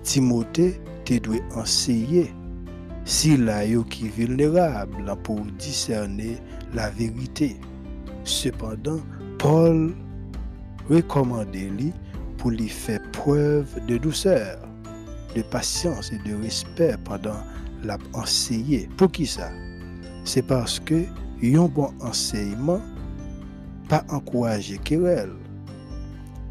Timothée 0.03 0.79
te 1.06 1.17
doit 1.17 1.38
enseigner 1.56 2.32
si 3.06 3.36
là 3.36 3.65
qui 3.89 4.06
est 4.06 4.15
vulnérable 4.15 5.13
pour 5.23 5.41
discerner 5.60 6.38
la 6.73 6.89
vérité. 6.91 7.58
Cependant, 8.23 8.99
Paul 9.39 9.93
recommandait 10.89 11.69
lui 11.77 11.91
pour 12.38 12.51
lui 12.51 12.69
faire 12.69 13.01
preuve 13.12 13.67
de 13.88 13.97
douceur, 13.97 14.60
de 15.36 15.41
patience 15.41 16.12
et 16.13 16.29
de 16.29 16.36
respect 16.41 16.95
pendant 17.03 17.41
la 17.84 17.97
Pour 18.97 19.12
qui 19.12 19.25
ça? 19.25 19.49
C'est 20.23 20.45
parce 20.45 20.79
que 20.79 21.03
un 21.43 21.65
bon 21.65 21.93
enseignement 22.01 22.82
pas 23.89 24.03
encourager 24.10 24.77
querelle. 24.77 25.34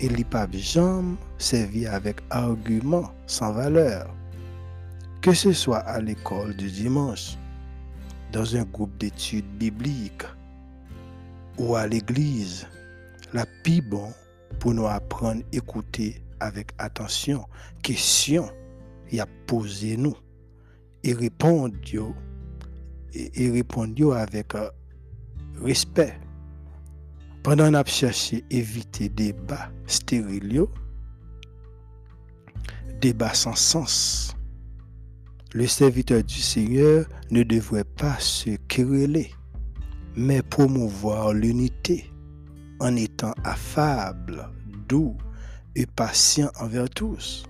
Et 0.01 0.09
li 0.09 0.25
pas 0.25 0.49
jamais 0.53 1.17
servi 1.39 1.87
avec 1.87 2.21
arguments 2.31 3.11
sans 3.27 3.53
valeur. 3.53 4.13
Que 5.21 5.33
ce 5.33 5.53
soit 5.53 5.79
à 5.79 6.01
l'école 6.01 6.57
du 6.57 6.71
dimanche 6.71 7.39
dans 8.33 8.57
un 8.57 8.65
groupe 8.65 8.97
d'études 8.99 9.49
bibliques 9.59 10.27
ou 11.59 11.77
à 11.77 11.87
l'église 11.87 12.67
la 13.33 13.47
bon 13.89 14.13
pour 14.59 14.75
nous 14.75 14.87
apprendre 14.87 15.43
à 15.43 15.57
écouter 15.57 16.23
avec 16.41 16.73
attention 16.79 17.45
question 17.83 18.51
y 19.13 19.21
a 19.21 19.27
posé 19.47 19.97
nous. 19.97 20.17
Et, 21.05 21.15
répondre 21.15 21.77
avec 24.17 24.55
euh, 24.55 24.71
respect. 25.63 26.15
Pendant 27.43 27.73
qu'on 27.73 27.85
cherché 27.85 28.45
éviter 28.51 29.09
débat 29.09 29.71
stérile, 29.87 30.65
débat 33.01 33.35
sans 33.35 33.57
sens, 33.57 34.37
le 35.53 35.67
serviteur 35.67 36.23
du 36.23 36.41
Seigneur 36.41 37.07
ne 37.31 37.43
devrait 37.43 37.85
pas 37.85 38.19
se 38.19 38.51
quereller, 38.69 39.33
mais 40.17 40.43
promouvoir 40.43 41.33
l'unité 41.33 42.11
en 42.81 42.97
étant 42.97 43.35
affable, 43.45 44.49
doux 44.89 45.17
et 45.75 45.87
patient 45.87 46.51
envers 46.61 46.89
tous. 46.89 47.45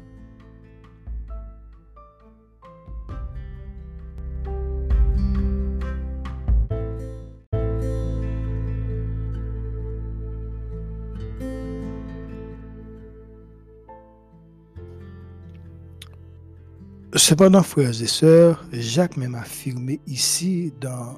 Cependant, 17.24 17.62
frères 17.62 18.02
et 18.02 18.08
sœurs, 18.08 18.66
Jacques 18.72 19.16
même 19.16 19.37
affirmé 19.37 20.00
ici 20.08 20.72
dans 20.80 21.14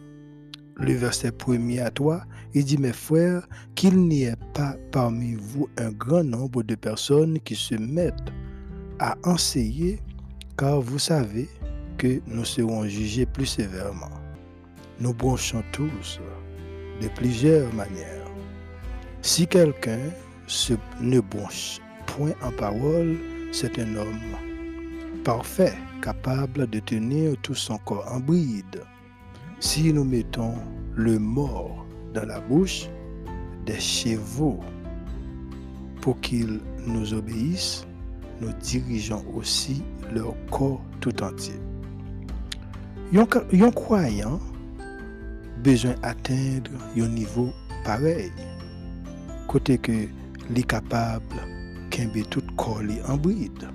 le 0.76 0.92
verset 0.92 1.32
premier 1.32 1.80
à 1.80 1.90
toi, 1.90 2.24
il 2.52 2.66
dit, 2.66 2.76
mes 2.76 2.92
frères, 2.92 3.48
qu'il 3.74 3.96
n'y 3.96 4.24
ait 4.24 4.36
pas 4.52 4.76
parmi 4.92 5.34
vous 5.34 5.66
un 5.78 5.90
grand 5.92 6.22
nombre 6.22 6.62
de 6.62 6.74
personnes 6.74 7.40
qui 7.40 7.56
se 7.56 7.76
mettent 7.76 8.30
à 8.98 9.16
enseigner, 9.24 9.98
car 10.58 10.82
vous 10.82 10.98
savez 10.98 11.48
que 11.96 12.20
nous 12.26 12.44
serons 12.44 12.84
jugés 12.86 13.24
plus 13.24 13.46
sévèrement. 13.46 14.12
nous 15.00 15.14
bronchons 15.14 15.64
tous 15.72 16.20
de 17.00 17.08
plusieurs 17.16 17.72
manières. 17.72 18.30
Si 19.22 19.46
quelqu'un 19.46 20.10
ne 21.00 21.20
bronche 21.20 21.80
point 22.04 22.34
en 22.42 22.52
parole, 22.52 23.16
c'est 23.52 23.78
un 23.78 23.96
homme 23.96 24.20
parfait, 25.24 25.72
capable 26.04 26.66
de 26.68 26.80
tenir 26.80 27.34
tout 27.40 27.54
son 27.54 27.78
corps 27.78 28.06
en 28.12 28.20
bride. 28.20 28.82
Si 29.58 29.90
nous 29.90 30.04
mettons 30.04 30.52
le 30.94 31.18
mort 31.18 31.86
dans 32.12 32.26
la 32.26 32.40
bouche 32.40 32.90
des 33.64 33.80
chevaux 33.80 34.60
pour 36.02 36.20
qu'ils 36.20 36.60
nous 36.86 37.14
obéissent, 37.14 37.86
nous 38.42 38.52
dirigeons 38.60 39.24
aussi 39.34 39.82
leur 40.12 40.34
corps 40.50 40.82
tout 41.00 41.22
entier. 41.22 41.58
Un 43.14 43.70
croyant 43.70 44.40
besoin 45.62 45.94
d'atteindre 46.02 46.70
un 46.98 47.08
niveau 47.08 47.48
pareil, 47.82 48.30
côté 49.48 49.78
que 49.78 49.92
est 50.54 50.66
capable 50.66 51.36
de 51.90 52.22
tout 52.24 52.42
corps 52.56 52.82
en 53.08 53.16
bride. 53.16 53.68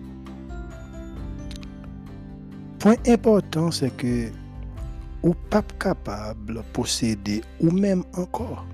Point 2.79 2.95
important, 3.07 3.71
c'est 3.71 3.95
que 3.95 4.29
ou 5.21 5.33
pas 5.33 5.61
capable 5.79 6.55
de 6.55 6.61
posséder 6.73 7.41
ou 7.59 7.71
même 7.71 8.03
encore. 8.15 8.65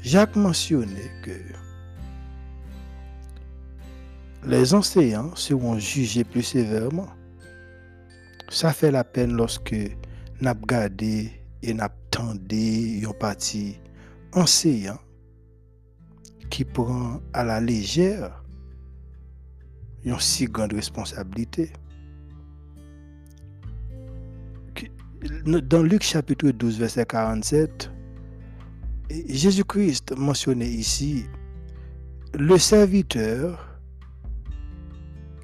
Jacques 0.00 0.36
mentionnait 0.36 1.10
que 1.24 1.32
les 4.46 4.74
enseignants 4.74 5.34
seront 5.34 5.76
jugés 5.78 6.22
plus 6.22 6.44
sévèrement. 6.44 7.08
Ça 8.48 8.72
fait 8.72 8.92
la 8.92 9.02
peine 9.02 9.32
lorsque 9.32 9.74
n'a 10.40 10.54
gardé 10.54 11.32
et 11.62 11.74
n'a 11.74 11.88
tendé 12.10 13.02
un 13.04 13.12
parti 13.12 13.76
enseignant 14.32 15.00
qui 16.48 16.64
prend 16.64 17.20
à 17.32 17.42
la 17.42 17.60
légère 17.60 18.44
une 20.04 20.18
si 20.20 20.46
grande 20.46 20.72
responsabilité. 20.72 21.72
Dans 25.20 25.82
Luc 25.82 26.04
chapitre 26.04 26.50
12, 26.50 26.78
verset 26.78 27.04
47, 27.04 27.90
Jésus-Christ 29.28 30.14
mentionnait 30.16 30.68
ici 30.68 31.24
le 32.34 32.56
serviteur 32.56 33.80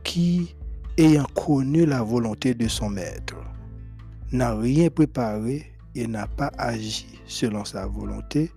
qui, 0.05 0.55
ayant 0.97 1.27
connu 1.35 1.87
la 1.87 2.05
volonté 2.05 2.55
de 2.55 2.69
son 2.69 2.89
maître, 2.89 3.35
n'a 4.31 4.55
rien 4.55 4.91
préparé 4.91 5.73
et 5.97 6.07
n'a 6.07 6.29
pas 6.29 6.53
agi 6.57 7.09
selon 7.27 7.65
sa 7.65 7.87
volonté, 7.87 8.53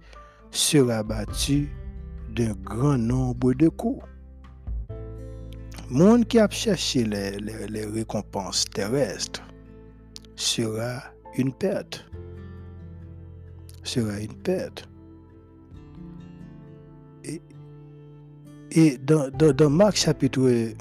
sera 0.51 1.01
battu 1.01 1.67
d'un 2.35 2.53
grand 2.63 2.99
nombre 2.99 3.53
de 3.53 3.69
coups. 3.69 4.05
Monde 5.89 6.27
qui 6.27 6.37
a 6.37 6.47
cherché 6.47 7.05
les, 7.05 7.37
les 7.39 7.85
récompenses 7.85 8.65
terrestres 8.65 9.46
sera 10.37 11.03
une 11.35 11.51
perte. 11.51 12.05
Sera 13.83 14.19
une 14.19 14.33
perte. 14.33 14.87
Et, 17.23 17.41
et 18.71 18.97
dans, 18.97 19.29
dans, 19.29 19.69
Marc 19.69 19.97
chapitre 19.97 20.73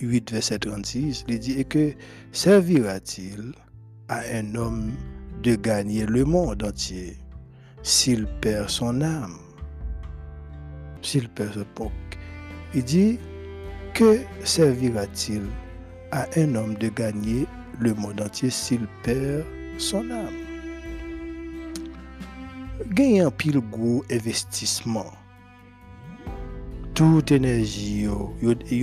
8, 0.00 0.30
verset 0.30 0.58
36, 0.60 1.24
il 1.28 1.38
dit 1.38 1.64
que 1.64 1.94
servira-t-il 2.32 3.52
à 4.08 4.20
un 4.32 4.54
homme 4.54 4.92
de 5.42 5.56
gagner 5.56 6.06
le 6.06 6.24
monde 6.24 6.62
entier 6.62 7.16
s'il 7.82 8.26
perd 8.40 8.68
son 8.68 9.00
âme? 9.00 9.38
S'il 11.02 11.28
perd 11.28 11.54
son 11.54 11.60
âme. 11.60 11.90
Il 12.74 12.82
dit 12.82 13.18
que 13.94 14.18
servira-t-il 14.42 15.42
à 16.10 16.26
un 16.36 16.54
homme 16.56 16.74
de 16.74 16.88
gagner 16.88 17.46
le 17.78 17.94
monde 17.94 18.20
entier 18.20 18.50
s'il 18.50 18.86
perd 19.02 19.44
son 19.78 20.10
âme? 20.10 20.28
Gagner 22.90 23.20
un 23.22 23.30
pile 23.30 23.60
gros 23.70 24.04
investissement 24.10 25.12
toute 26.94 27.32
énergie, 27.32 28.02
yo, 28.02 28.32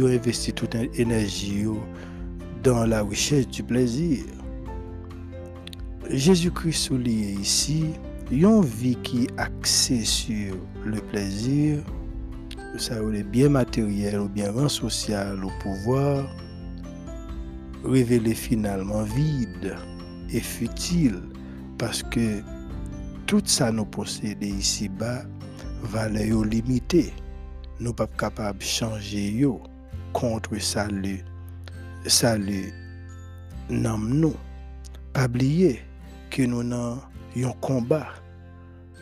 investi 0.07 0.51
toute 0.51 0.75
énergie 0.75 1.65
dans 2.61 2.85
la 2.85 3.03
recherche 3.03 3.47
du 3.47 3.63
plaisir. 3.63 4.25
Jésus-Christ 6.09 6.73
souligne 6.73 7.39
ici 7.39 7.85
une 8.29 8.61
vie 8.65 8.97
qui 8.97 9.23
est 9.23 9.39
axée 9.39 10.03
sur 10.03 10.55
le 10.85 10.99
plaisir, 10.99 11.79
ça 12.77 12.95
est 12.95 13.23
bien 13.23 13.47
matériel 13.47 14.19
ou 14.19 14.27
bien 14.27 14.51
rang 14.51 14.67
social 14.67 15.41
au 15.45 15.51
pouvoir, 15.61 16.25
révélé 17.83 18.33
finalement 18.33 19.03
vide 19.03 19.75
et 20.29 20.39
futile 20.39 21.21
parce 21.77 22.03
que 22.03 22.41
tout 23.25 23.41
ça 23.45 23.71
nous 23.71 23.85
possède 23.85 24.43
ici-bas 24.43 25.23
valeur 25.83 26.45
limitée. 26.45 27.13
Nous 27.79 27.93
pas 27.93 28.07
capables 28.07 28.59
de 28.59 28.63
changer 28.63 29.31
yo 29.31 29.61
contre 30.13 30.59
salut 30.61 31.23
salut 32.05 32.73
non 33.69 33.97
nous. 33.97 34.35
Pas 35.13 35.25
oublier 35.25 35.79
que 36.29 36.43
nous 36.43 36.61
avons 36.61 37.01
un 37.35 37.51
combat. 37.61 38.07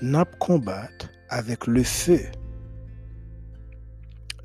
Nous 0.02 0.24
combattre 0.40 1.10
avec 1.30 1.68
le 1.68 1.84
feu. 1.84 2.22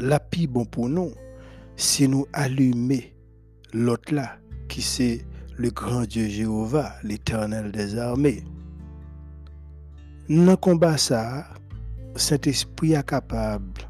La 0.01 0.19
pi 0.19 0.47
bon 0.47 0.65
pour 0.65 0.89
nous 0.89 1.13
si 1.77 2.09
nous 2.09 2.27
allumer 2.33 3.14
l'autre 3.75 4.15
là 4.15 4.39
qui 4.69 4.81
c'est 4.81 5.27
le 5.59 5.71
grand 5.71 6.07
Dieu 6.07 6.27
Jéhovah 6.29 6.95
l'éternel 7.03 7.71
des 7.71 7.99
armées 7.99 8.43
dans 10.31 10.57
combat 10.57 10.97
ça 10.97 11.49
cet 12.17 12.47
esprit 12.47 12.95
est 12.95 13.07
capable 13.07 13.85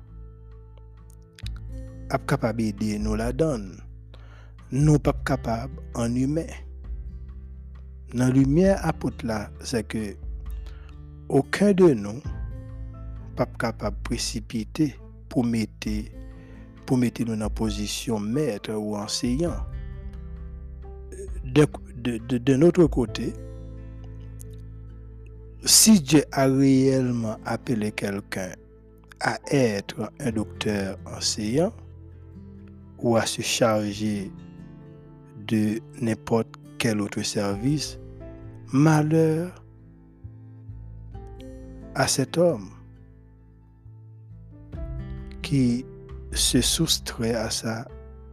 ap 2.15 2.27
kapab 2.31 2.61
ede 2.63 2.95
nou 3.03 3.17
la 3.19 3.33
don. 3.35 3.73
Nou 4.71 5.01
pap 5.03 5.23
kapab 5.27 5.73
an 5.99 6.15
humen. 6.19 6.51
Nan 8.15 8.31
lumiè 8.35 8.77
apot 8.87 9.25
la, 9.27 9.49
se 9.67 9.83
ke 9.83 10.15
okan 11.33 11.75
de 11.79 11.91
nou 11.99 12.23
pap 13.39 13.57
kapab 13.59 13.97
presipite 14.07 14.93
pou 15.33 15.43
mette 15.47 15.97
pou 16.85 17.01
mette 17.01 17.27
nou 17.27 17.39
nan 17.41 17.51
posisyon 17.51 18.23
mètre 18.23 18.77
ou 18.79 18.99
anseyan. 19.01 19.57
De, 21.45 21.69
de, 22.39 22.57
notre 22.57 22.87
kote, 22.87 23.21
si 25.65 26.01
Dje 26.01 26.25
a 26.33 26.47
reyelman 26.49 27.39
apele 27.45 27.93
kelken 27.93 28.57
a 29.21 29.37
etre 29.53 30.11
un 30.21 30.33
dokteur 30.33 30.99
anseyan, 31.07 31.73
ou 32.99 33.17
à 33.17 33.27
se 33.27 33.43
charger 33.43 34.33
de 35.47 35.81
n'importe 36.01 36.49
quel 36.79 37.01
autre 37.01 37.23
service, 37.23 37.99
malheur 38.73 39.65
à 41.95 42.09
cet 42.09 42.39
homme 42.39 42.71
qui 45.43 45.85
se 46.33 46.61
soustrait 46.61 47.35
à 47.35 47.51
sa 47.51 47.87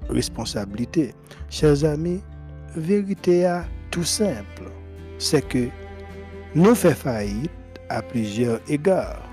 responsabilité. 0.10 1.14
Chers 1.50 1.84
amis, 1.86 2.22
vérité 2.76 3.46
à 3.46 3.66
tout 3.90 4.04
simple, 4.04 4.72
c'est 5.18 5.48
que 5.48 5.68
nous 6.56 6.76
faisons 6.76 6.96
faillite 6.96 7.52
à 7.90 8.02
plusieurs 8.02 8.60
égards. 8.70 9.28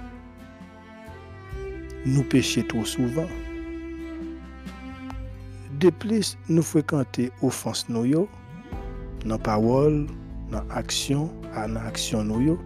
Nous 2.06 2.22
péchons 2.22 2.62
trop 2.68 2.84
souvent. 2.84 3.28
De 5.78 5.90
plis 5.94 6.32
nou 6.50 6.66
frekante 6.66 7.28
ofans 7.46 7.84
nou 7.86 8.02
yo, 8.02 8.24
nan 9.22 9.38
pawol, 9.46 10.00
nan 10.50 10.66
aksyon, 10.74 11.28
nan 11.54 11.76
aksyon 11.86 12.26
nou 12.26 12.42
yo, 12.42 12.56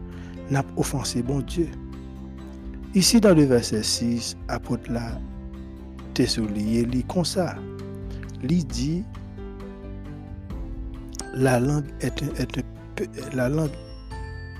nan 0.49 0.65
ofanse 0.81 1.21
bon 1.29 1.43
Diyo. 1.45 1.69
Isi 2.97 3.21
dan 3.21 3.37
le 3.37 3.45
verset 3.51 3.85
6, 3.85 4.33
apot 4.49 4.89
la 4.89 5.13
te 6.17 6.25
la 11.35 11.59
lang 11.61 11.85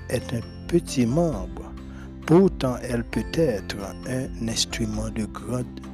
et 0.09 0.33
un 0.33 0.41
peti 0.67 1.05
mambre, 1.05 1.71
poutan 2.25 2.77
el 2.81 3.03
peut-etre 3.03 3.77
un 4.07 4.47
instrument 4.47 5.09
de 5.09 5.25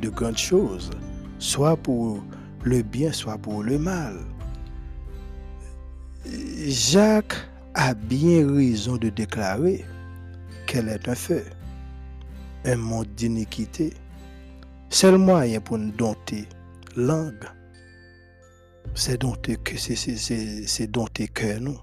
grande 0.10 0.38
chose, 0.38 0.92
soa 1.40 1.76
pou 1.76 2.22
le 2.64 2.82
bien 2.82 3.12
soit 3.12 3.38
pour 3.38 3.64
le 3.64 3.78
mal. 3.78 4.20
Jacques 6.68 7.38
a 7.76 7.94
bien 7.94 8.48
raison 8.54 8.98
de 8.98 9.10
déclarer 9.10 9.86
qu'elle 10.68 10.90
est 10.90 11.08
un 11.08 11.16
feu, 11.16 11.44
un 12.66 12.76
monde 12.76 13.08
d'iniquité. 13.16 13.94
C'est 14.90 15.12
le 15.12 15.18
moyen 15.18 15.62
pour 15.62 15.78
nous 15.78 15.92
dompter 15.92 16.48
langue. 16.96 17.46
C'est 18.96 19.22
dompter 19.22 19.58
que 19.58 19.78
c'est 19.78 20.88
dompter 20.88 21.28
cœur 21.28 21.62
nous. 21.62 21.80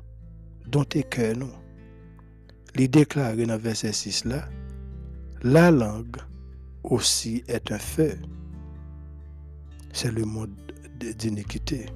Dompter 0.66 1.02
cœur 1.02 1.36
nous. 1.36 1.52
Les 2.74 2.88
déclarer 2.88 3.46
dans 3.46 3.56
verset 3.56 3.92
6 3.92 4.26
là, 4.26 4.48
la 5.42 5.70
langue 5.70 6.16
aussi 6.82 7.42
est 7.48 7.72
un 7.72 7.78
feu. 7.78 8.16
C'est 9.92 10.12
le 10.12 10.24
monde 10.24 10.50
d'iniquité. 11.18 11.86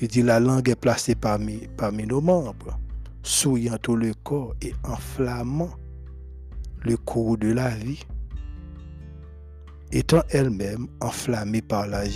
Il 0.00 0.08
dit 0.08 0.22
la 0.22 0.40
langue 0.40 0.70
est 0.70 0.76
placée 0.76 1.14
parmi, 1.14 1.68
nos 2.06 2.22
membres, 2.22 2.78
souillant 3.22 3.76
tout 3.76 3.96
le 3.96 4.14
corps 4.14 4.54
et 4.62 4.72
enflammant 4.82 5.72
le 6.82 6.96
cours 6.96 7.36
de 7.36 7.52
la 7.52 7.68
vie, 7.68 8.02
étant 9.92 10.22
elle-même 10.30 10.86
enflammée 11.00 11.60
par 11.60 11.86
la 11.86 12.06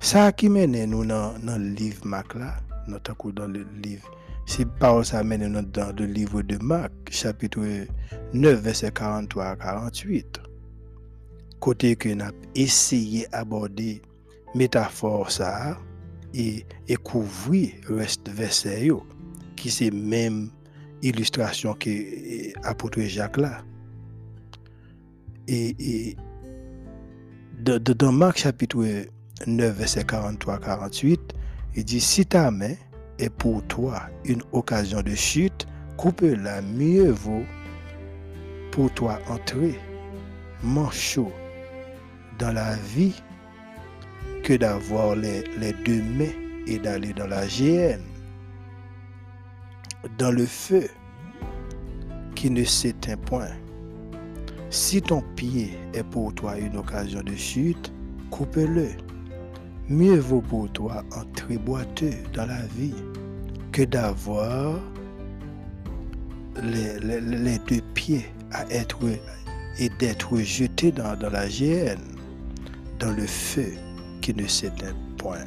GN. 0.00 0.04
Ça 0.04 0.32
qui 0.32 0.48
mène 0.48 0.84
nous 0.84 1.04
dans, 1.04 1.34
le 1.42 1.74
livre 1.74 2.06
Mac 2.06 2.34
là, 2.34 2.56
notre 2.88 3.32
dans 3.32 3.46
le 3.46 3.66
livre. 3.82 4.10
Si 4.46 4.64
parole 4.64 5.04
ça 5.04 5.22
mène 5.24 5.46
nous 5.48 5.62
dans 5.62 5.94
le 5.96 6.06
livre 6.06 6.42
de 6.42 6.56
Marc, 6.62 6.92
chapitre 7.10 7.60
9, 8.32 8.60
verset 8.60 8.92
43 8.92 9.44
à 9.44 9.56
48. 9.56 10.40
Côté 11.60 11.96
que 11.96 12.10
nous 12.10 12.22
avons 12.22 12.34
essayé 12.54 13.26
d'aborder 13.32 14.02
métaphore 14.54 15.30
ça 15.30 15.76
et, 16.34 16.64
et 16.86 16.96
couvrir 16.96 17.72
reste 17.88 18.28
verset 18.28 18.88
qui 19.56 19.70
c'est 19.70 19.90
même 19.90 20.50
illustration 21.02 21.74
que 21.74 21.90
apôtre 22.66 23.00
Jacques 23.02 23.38
là. 23.38 23.62
Et, 25.48 26.16
dans 27.58 28.12
Marc 28.12 28.38
chapitre 28.38 29.06
9 29.44 29.76
verset 29.76 30.02
43-48, 30.02 31.18
il 31.74 31.84
dit 31.84 32.00
si 32.00 32.24
ta 32.24 32.50
main 32.50 32.74
est 33.18 33.30
pour 33.30 33.62
toi 33.66 34.02
une 34.24 34.42
occasion 34.52 35.02
de 35.02 35.14
chute, 35.14 35.66
coupe-la, 35.96 36.62
mieux 36.62 37.10
vaut 37.10 37.44
pour 38.72 38.92
toi 38.94 39.18
entrer 39.28 39.78
manchot 40.62 41.32
dans 42.38 42.52
la 42.52 42.74
vie 42.76 43.22
que 44.42 44.54
d'avoir 44.54 45.16
les, 45.16 45.44
deux 45.84 46.02
mains 46.02 46.32
et 46.66 46.78
d'aller 46.78 47.12
dans 47.12 47.26
la 47.26 47.46
GN, 47.46 48.00
dans 50.18 50.30
le 50.30 50.46
feu 50.46 50.88
qui 52.34 52.50
ne 52.50 52.64
s'éteint 52.64 53.16
point. 53.16 53.50
Si 54.70 55.00
ton 55.00 55.22
pied 55.36 55.78
est 55.94 56.04
pour 56.04 56.34
toi 56.34 56.58
une 56.58 56.76
occasion 56.76 57.22
de 57.22 57.34
chute, 57.34 57.92
coupe-le. 58.30 59.05
Mieux 59.88 60.18
vaut 60.18 60.40
pour 60.40 60.70
toi 60.72 61.04
entrer 61.14 61.58
boiteux 61.58 62.14
dans 62.34 62.46
la 62.46 62.62
vie 62.76 62.94
que 63.72 63.82
d'avoir 63.82 64.80
les, 66.62 67.58
deux 67.68 67.82
pieds 67.94 68.26
à 68.52 68.64
être 68.70 68.98
et 69.78 69.88
d'être 70.00 70.38
jeté 70.38 70.90
dans, 70.90 71.16
la 71.30 71.48
GN, 71.48 71.98
dans 72.98 73.12
le 73.12 73.26
feu 73.26 73.72
ne 74.32 74.46
s'éteint 74.46 74.94
point. 75.18 75.44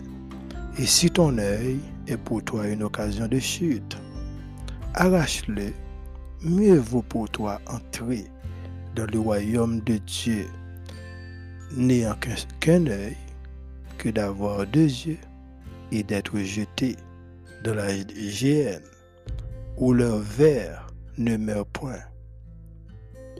Et 0.77 0.85
si 0.85 1.09
ton 1.09 1.37
œil 1.37 1.79
est 2.07 2.17
pour 2.17 2.43
toi 2.43 2.67
une 2.67 2.83
occasion 2.83 3.27
de 3.27 3.39
chute, 3.39 3.97
arrache-le, 4.93 5.73
mieux 6.41 6.77
vaut 6.77 7.01
pour 7.01 7.29
toi 7.29 7.59
entrer 7.67 8.25
dans 8.95 9.05
le 9.11 9.19
royaume 9.19 9.81
de 9.81 9.97
Dieu 9.97 10.47
n'ayant 11.75 12.15
qu'un 12.59 12.87
œil 12.87 13.17
que 13.99 14.09
d'avoir 14.09 14.65
deux 14.65 14.87
yeux 14.87 15.19
et 15.91 16.01
d'être 16.01 16.39
jeté 16.39 16.95
dans 17.63 17.75
la 17.75 17.93
GN 17.95 18.81
où 19.77 19.93
leur 19.93 20.17
verre 20.19 20.87
ne 21.17 21.37
meurt 21.37 21.69
point 21.69 21.99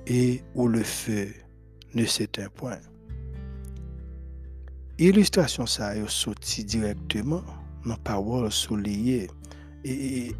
et 0.05 0.43
où 0.55 0.67
le 0.67 0.83
feu 0.83 1.29
ne 1.95 2.05
s'éteint 2.05 2.49
point. 2.49 2.79
Illustration 4.97 5.65
ça 5.65 5.95
est 5.95 6.09
sorti 6.09 6.65
directement 6.65 7.43
dans 7.85 7.91
la 7.91 7.97
parole 7.97 8.51
soulignée 8.51 9.29
et, 9.85 10.35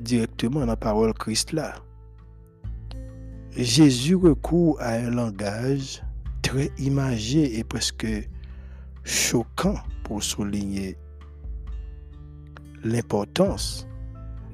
directement 0.00 0.60
dans 0.60 0.66
la 0.66 0.76
parole 0.76 1.14
Christ 1.14 1.52
là. 1.52 1.74
Jésus 3.56 4.14
recourt 4.14 4.78
à 4.80 4.92
un 4.92 5.10
langage 5.10 6.02
très 6.42 6.70
imagé 6.78 7.58
et 7.58 7.64
presque 7.64 8.06
choquant 9.04 9.76
pour 10.04 10.22
souligner 10.22 10.96
l'importance 12.84 13.86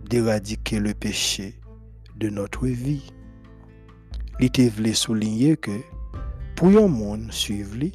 d'éradiquer 0.08 0.80
le 0.80 0.94
péché 0.94 1.58
de 2.16 2.28
notre 2.28 2.66
vie. 2.66 3.10
Il 4.40 4.70
voulait 4.70 4.94
souligner 4.94 5.56
que 5.56 5.80
pour 6.56 6.68
un 6.68 6.88
monde 6.88 7.32
suivre 7.32 7.76
lui, 7.76 7.92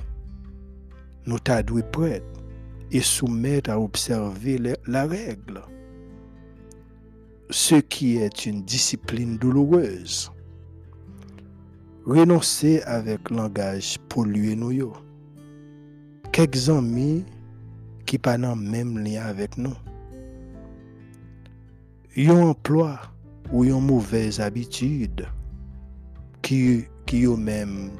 nous 1.25 1.39
t'adouons 1.39 1.83
prêts 1.91 2.23
et 2.91 3.01
soumettre 3.01 3.71
à 3.71 3.79
observer 3.79 4.59
la 4.85 5.07
règle, 5.07 5.61
ce 7.49 7.75
qui 7.75 8.17
est 8.17 8.45
une 8.45 8.63
discipline 8.63 9.37
douloureuse. 9.37 10.31
Renoncer 12.05 12.81
avec 12.81 13.29
langage 13.29 13.97
pollué 14.09 14.55
nous 14.55 14.93
Quelques 16.33 16.67
amis 16.67 17.23
qui 18.07 18.17
pas 18.17 18.39
dans 18.39 18.55
même 18.55 18.97
lien 18.97 19.21
avec 19.21 19.55
nous. 19.55 19.75
un 22.17 22.41
emploi 22.41 22.99
ou 23.51 23.63
une 23.65 23.79
mauvaise 23.79 24.39
habitude 24.39 25.27
qui 26.41 26.85
qui 27.05 27.27
même 27.27 27.91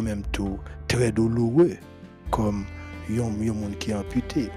même 0.00 0.22
tout 0.32 0.58
très 0.88 1.12
douloureux 1.12 1.76
comme 2.30 2.64
un 3.10 3.52
monde 3.52 3.76
qui 3.78 3.90
est 3.90 3.94
amputé. 3.94 4.48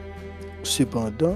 Cependant, 0.63 1.35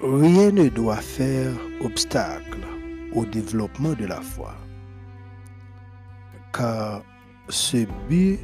rien 0.00 0.52
ne 0.52 0.70
doit 0.70 1.02
faire 1.02 1.52
obstacle 1.84 2.60
au 3.14 3.26
développement 3.26 3.92
de 3.92 4.06
la 4.06 4.22
foi. 4.22 4.54
Car 6.54 7.02
ce 7.50 7.84
but 8.08 8.38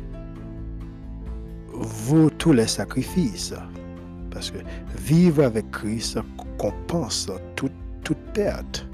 vaut 1.78 2.30
tous 2.30 2.52
les 2.52 2.66
sacrifices. 2.66 3.54
Parce 4.30 4.50
que 4.50 4.58
vivre 4.96 5.44
avec 5.44 5.70
Christ 5.70 6.18
compense 6.58 7.30
toute, 7.56 7.72
toute 8.04 8.18
perte, 8.34 8.86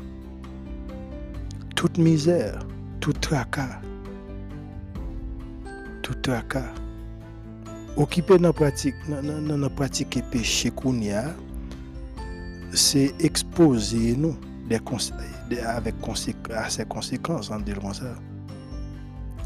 toute 1.74 1.98
misère, 1.98 2.58
tout 3.00 3.12
tracas 3.12 3.80
tout 6.04 6.14
tracas. 6.20 6.72
Occupé 7.96 8.36
dans 8.36 8.48
la 8.48 8.52
pratique, 8.52 8.94
dans 9.08 9.56
la 9.56 9.70
pratique 9.70 10.22
péché 10.30 10.70
qu'on 10.70 11.00
y 11.00 11.10
a, 11.10 11.34
c'est 12.72 13.14
exposer 13.20 14.14
nous 14.16 14.36
des 14.68 14.80
avec 15.60 15.94
à 16.50 16.68
ses 16.68 16.84
conséquences, 16.84 17.50
en 17.50 17.60
disant 17.60 17.92
ça, 17.92 18.14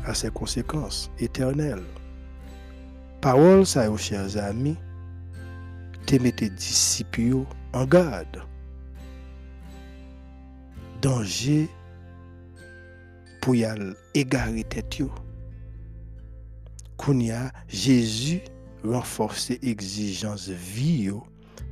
à 0.04 0.14
ses 0.14 0.30
conséquences 0.30 1.10
éternelles. 1.18 1.82
Parole, 3.20 3.66
ça, 3.66 3.94
chers 3.96 4.36
amis, 4.36 4.76
te 6.06 6.16
mettez 6.22 6.50
disciples 6.50 7.44
en 7.72 7.84
garde. 7.84 8.42
Danger 11.02 11.68
pour 13.40 13.56
y 13.56 13.66
égarer 14.14 14.64
tête 14.64 15.02
Kounia, 16.96 17.52
Jésus 17.68 18.40
renforçait 18.84 19.58
exigence 19.62 20.48
vie, 20.48 21.10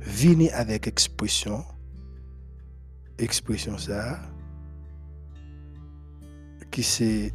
vini 0.01 0.49
avec 0.51 0.87
expression, 0.87 1.63
expression 3.17 3.77
ça, 3.77 4.19
qui 6.71 6.83
c'est 6.83 7.33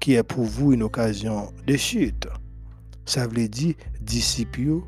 qui 0.00 0.14
est 0.14 0.22
pour 0.22 0.44
vous 0.44 0.72
une 0.72 0.82
occasion 0.82 1.52
de 1.66 1.76
chute. 1.76 2.28
Ça 3.06 3.26
veut 3.26 3.48
dire, 3.48 3.74
disciples, 4.00 4.80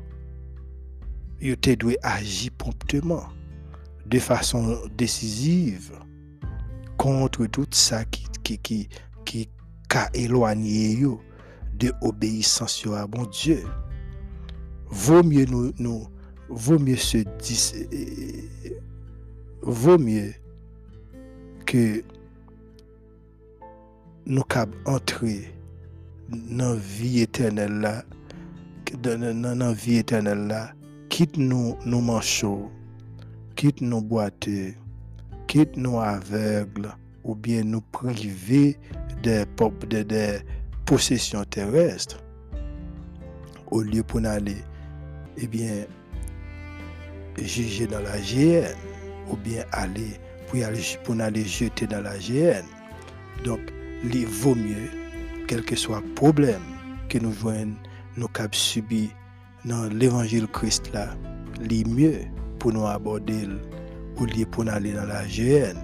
vous 1.41 1.55
te 1.55 1.95
agir 2.01 2.51
promptement, 2.57 3.25
de 4.05 4.19
façon 4.19 4.79
décisive, 4.97 5.91
contre 6.97 7.45
tout 7.45 7.67
ça 7.71 8.05
qui, 8.05 8.25
qui, 8.43 8.57
qui, 8.57 8.89
qui 9.25 9.49
qu'a 9.87 10.09
éloigné 10.13 10.99
de 11.75 11.93
obéissance 12.01 12.85
à 12.87 13.05
bon 13.07 13.25
Dieu. 13.25 13.63
Vaut 14.89 15.23
mieux 15.23 15.45
nous, 15.45 15.71
nous 15.77 16.07
vaut 16.49 16.79
mieux 16.79 16.95
se 16.95 17.17
dire, 17.17 18.43
vaut 19.61 19.97
mieux 19.97 20.33
que 21.65 22.03
nous 24.29 24.43
cap 24.43 24.69
entrer 24.85 25.53
dans 26.29 26.73
la 26.73 26.75
vie 26.75 27.21
éternelle 27.21 27.79
là, 27.79 28.03
dans 29.01 29.57
la 29.57 29.71
vie 29.71 29.97
éternelle 29.97 30.47
là, 30.47 30.73
quitte 31.07 31.37
nous 31.37 31.77
nous 31.85 32.01
manchots, 32.01 32.69
quitte 33.55 33.79
nous 33.79 34.01
boiteux, 34.01 34.73
quitte 35.47 35.77
nous 35.77 36.01
aveugles, 36.01 36.89
ou 37.23 37.35
bien 37.35 37.63
nous 37.63 37.79
priver 37.79 38.77
des 39.23 39.45
possessions 40.85 41.45
terrestres, 41.45 42.21
au 43.71 43.81
lieu 43.81 44.03
pour 44.03 44.25
aller, 44.25 44.57
eh 45.37 45.47
bien, 45.47 45.85
juger 47.37 47.87
dans 47.87 48.01
la 48.01 48.19
GN, 48.19 48.75
ou 49.31 49.37
bien 49.37 49.63
aller 49.71 50.19
pour 50.47 50.61
aller, 50.65 50.81
pour 51.05 51.21
aller 51.21 51.45
jeter 51.45 51.87
dans 51.87 52.01
la 52.01 52.17
GN. 52.17 52.65
Donc, 53.45 53.59
il 54.03 54.25
vaut 54.25 54.55
mieux, 54.55 54.89
quel 55.47 55.63
que 55.63 55.75
soit 55.75 56.01
le 56.01 56.13
problème 56.13 56.61
que 57.09 57.17
nous 57.17 57.31
voyons, 57.31 57.73
nous 58.15 58.27
cap 58.27 58.53
subi 58.53 59.09
dans 59.65 59.85
l'évangile 59.85 60.47
Christ 60.47 60.91
là, 60.93 61.09
il 61.69 61.87
mieux 61.87 62.19
pour 62.59 62.73
nous 62.73 62.85
aborder 62.85 63.47
au 64.19 64.25
lieu 64.25 64.45
pour 64.45 64.67
aller 64.67 64.93
dans 64.93 65.05
la 65.05 65.25
GN. 65.25 65.75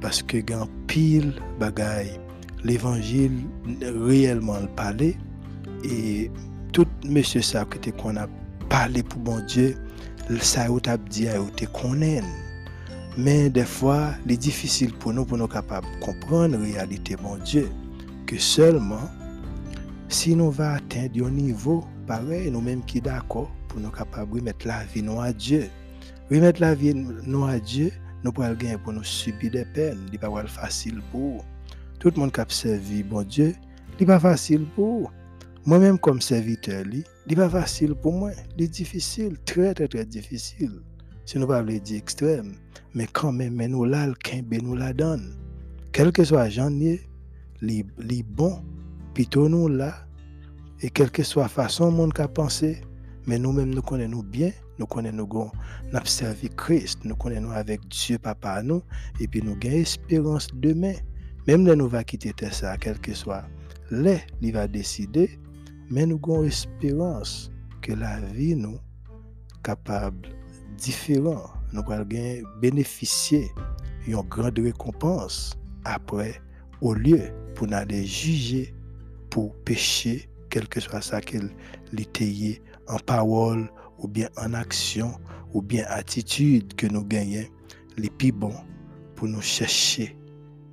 Parce 0.00 0.22
que 0.22 0.38
grand 0.38 0.68
pile 0.86 1.34
bagaille, 1.58 2.20
l'évangile 2.64 3.46
réellement 3.82 4.58
le 4.60 4.68
et 5.84 6.30
tout 6.72 6.86
monsieur 7.04 7.42
ça 7.42 7.64
qu'on 7.96 8.16
a 8.16 8.26
parlé 8.68 9.02
pour 9.02 9.20
bon 9.20 9.40
Dieu, 9.46 9.76
ça 10.40 10.66
a 10.66 10.96
dit 10.96 11.26
te 11.56 11.64
Mais 13.20 13.50
des 13.50 13.64
fois, 13.64 14.14
il 14.24 14.32
est 14.32 14.36
difficile 14.36 14.94
pour 14.94 15.12
nous, 15.12 15.26
nous 15.28 15.48
de 15.48 16.00
comprendre 16.00 16.56
la 16.56 16.64
réalité, 16.64 17.16
mon 17.20 17.36
Dieu, 17.38 17.68
que 18.26 18.38
seulement 18.38 19.10
si 20.08 20.36
nous 20.36 20.52
va 20.52 20.74
atteindre 20.74 21.26
un 21.26 21.30
niveau 21.32 21.84
pareil, 22.06 22.48
nous-mêmes 22.48 22.84
qui 22.84 23.00
d'accord, 23.00 23.50
pour 23.66 23.80
nous 23.80 23.90
remettre 23.90 24.68
la 24.68 24.84
vie 24.84 25.02
nous 25.02 25.20
à 25.20 25.32
Dieu. 25.32 25.68
Remettre 26.30 26.60
la 26.60 26.76
vie 26.76 26.94
nous 26.94 27.44
à 27.44 27.58
Dieu, 27.58 27.90
nous 28.22 28.30
gagner 28.30 28.78
pour 28.78 28.92
nous 28.92 29.02
subir 29.02 29.50
des 29.50 29.64
peines. 29.64 29.98
Ce 30.06 30.12
n'est 30.12 30.18
pas 30.18 30.46
facile 30.46 31.02
pour 31.10 31.44
tout 31.98 32.12
le 32.14 32.20
monde 32.20 32.32
qui 32.32 32.40
a 32.40 32.46
servi, 32.48 33.02
bon 33.02 33.24
Dieu, 33.24 33.52
ce 33.94 34.00
n'est 34.00 34.06
pas 34.06 34.20
facile 34.20 34.64
pour 34.76 35.10
moi-même 35.66 35.98
comme 35.98 36.20
serviteur, 36.20 36.84
ce 36.84 37.28
n'est 37.28 37.34
pas 37.34 37.50
facile 37.50 37.96
pour 37.96 38.12
moi. 38.12 38.30
C'est 38.56 38.68
difficile, 38.68 39.36
très 39.44 39.74
très 39.74 39.88
très 39.88 40.04
difficile. 40.04 40.82
Si 41.28 41.38
nous 41.38 41.46
ne 41.46 41.78
dire 41.78 41.98
extrême 41.98 42.54
mais 42.94 43.06
quand 43.06 43.32
même, 43.32 43.62
nous 43.66 43.84
là, 43.84 44.06
le 44.06 44.62
nous 44.62 44.74
la 44.74 44.94
donne. 44.94 45.36
Quel 45.92 46.10
que 46.10 46.24
soit 46.24 46.48
janvier, 46.48 47.06
les 47.60 47.84
bon, 48.22 48.64
plutôt 49.12 49.46
nous 49.46 49.68
là, 49.68 50.06
et 50.80 50.88
quelle 50.88 51.10
que 51.10 51.22
soit 51.22 51.42
la 51.42 51.48
façon 51.50 51.90
monde 51.90 52.18
a 52.18 52.28
pensé, 52.28 52.80
mais 53.26 53.38
nous-mêmes 53.38 53.74
nous 53.74 53.82
connaissons 53.82 54.22
bien, 54.22 54.52
nous 54.78 54.86
connaissons 54.86 55.16
nous 55.18 55.50
avons 55.92 56.04
servi 56.06 56.48
Christ, 56.48 57.00
nous 57.04 57.14
connaissons 57.14 57.50
avec 57.50 57.86
Dieu 57.88 58.16
papa 58.16 58.62
nous, 58.62 58.80
et 59.20 59.28
puis 59.28 59.42
nous 59.42 59.52
avons 59.52 59.76
espérance 59.76 60.48
demain. 60.54 60.94
Même 61.46 61.66
là 61.66 61.76
nous 61.76 61.88
va 61.88 62.04
quitter 62.04 62.32
ça, 62.50 62.78
quel 62.78 62.98
que 63.00 63.12
soit 63.12 63.44
les, 63.90 64.22
il 64.40 64.54
va 64.54 64.66
décider, 64.66 65.38
mais 65.90 66.06
nous 66.06 66.18
avons 66.24 66.44
espérance 66.44 67.50
que 67.82 67.92
la 67.92 68.18
vie 68.18 68.56
nous 68.56 68.78
capable 69.62 70.37
différent. 70.78 71.50
Nous 71.72 71.82
allons 71.90 72.06
bénéficier 72.60 73.50
d'une 74.06 74.20
grande 74.22 74.58
récompense 74.58 75.58
après, 75.84 76.40
au 76.80 76.94
lieu 76.94 77.30
pour 77.54 77.72
aller 77.72 78.06
juger 78.06 78.74
pour 79.30 79.54
pécher, 79.64 80.28
quel 80.48 80.66
que 80.68 80.80
soit 80.80 81.02
ça 81.02 81.20
qu'il 81.20 81.50
était 81.98 82.62
en 82.88 82.98
parole 82.98 83.70
ou 83.98 84.08
bien 84.08 84.28
en 84.38 84.54
action 84.54 85.12
ou 85.52 85.60
bien 85.60 85.84
attitude 85.88 86.74
que 86.74 86.86
nous 86.86 87.04
gagnons, 87.04 87.44
les 87.96 88.10
plus 88.10 88.32
bons 88.32 88.54
pour 89.16 89.28
nous 89.28 89.42
chercher, 89.42 90.16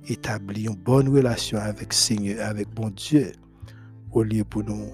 établir 0.06 0.70
une 0.70 0.76
bonne 0.76 1.08
relation 1.08 1.58
avec 1.58 1.92
Seigneur, 1.92 2.46
avec 2.46 2.68
bon 2.70 2.90
Dieu, 2.90 3.32
au 4.12 4.22
lieu 4.22 4.44
pour 4.44 4.64
nous 4.64 4.90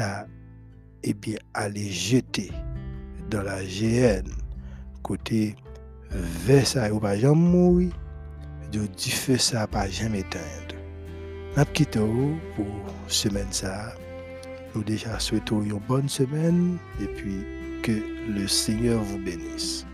et 0.00 1.10
eh 1.10 1.14
bien, 1.14 1.36
aller 1.52 1.90
jeter 1.90 2.50
la 3.42 3.62
GN 3.64 4.28
côté 5.02 5.56
vers 6.10 6.94
ou 6.94 7.00
pas 7.00 7.16
jamais 7.16 7.34
mourir 7.34 7.92
de 8.72 8.80
du 8.80 9.10
feu 9.10 9.36
ça 9.36 9.66
pas 9.66 9.88
jamais 9.88 10.20
éteindre. 10.20 10.74
Quitté 11.72 12.00
pour 12.56 12.66
semaine 13.08 13.52
ça. 13.52 13.94
Nous 14.74 14.82
déjà 14.82 15.18
souhaitons 15.20 15.62
une 15.62 15.78
bonne 15.88 16.08
semaine 16.08 16.78
et 17.00 17.06
puis 17.06 17.44
que 17.82 17.92
le 18.32 18.48
Seigneur 18.48 19.00
vous 19.02 19.18
bénisse 19.18 19.86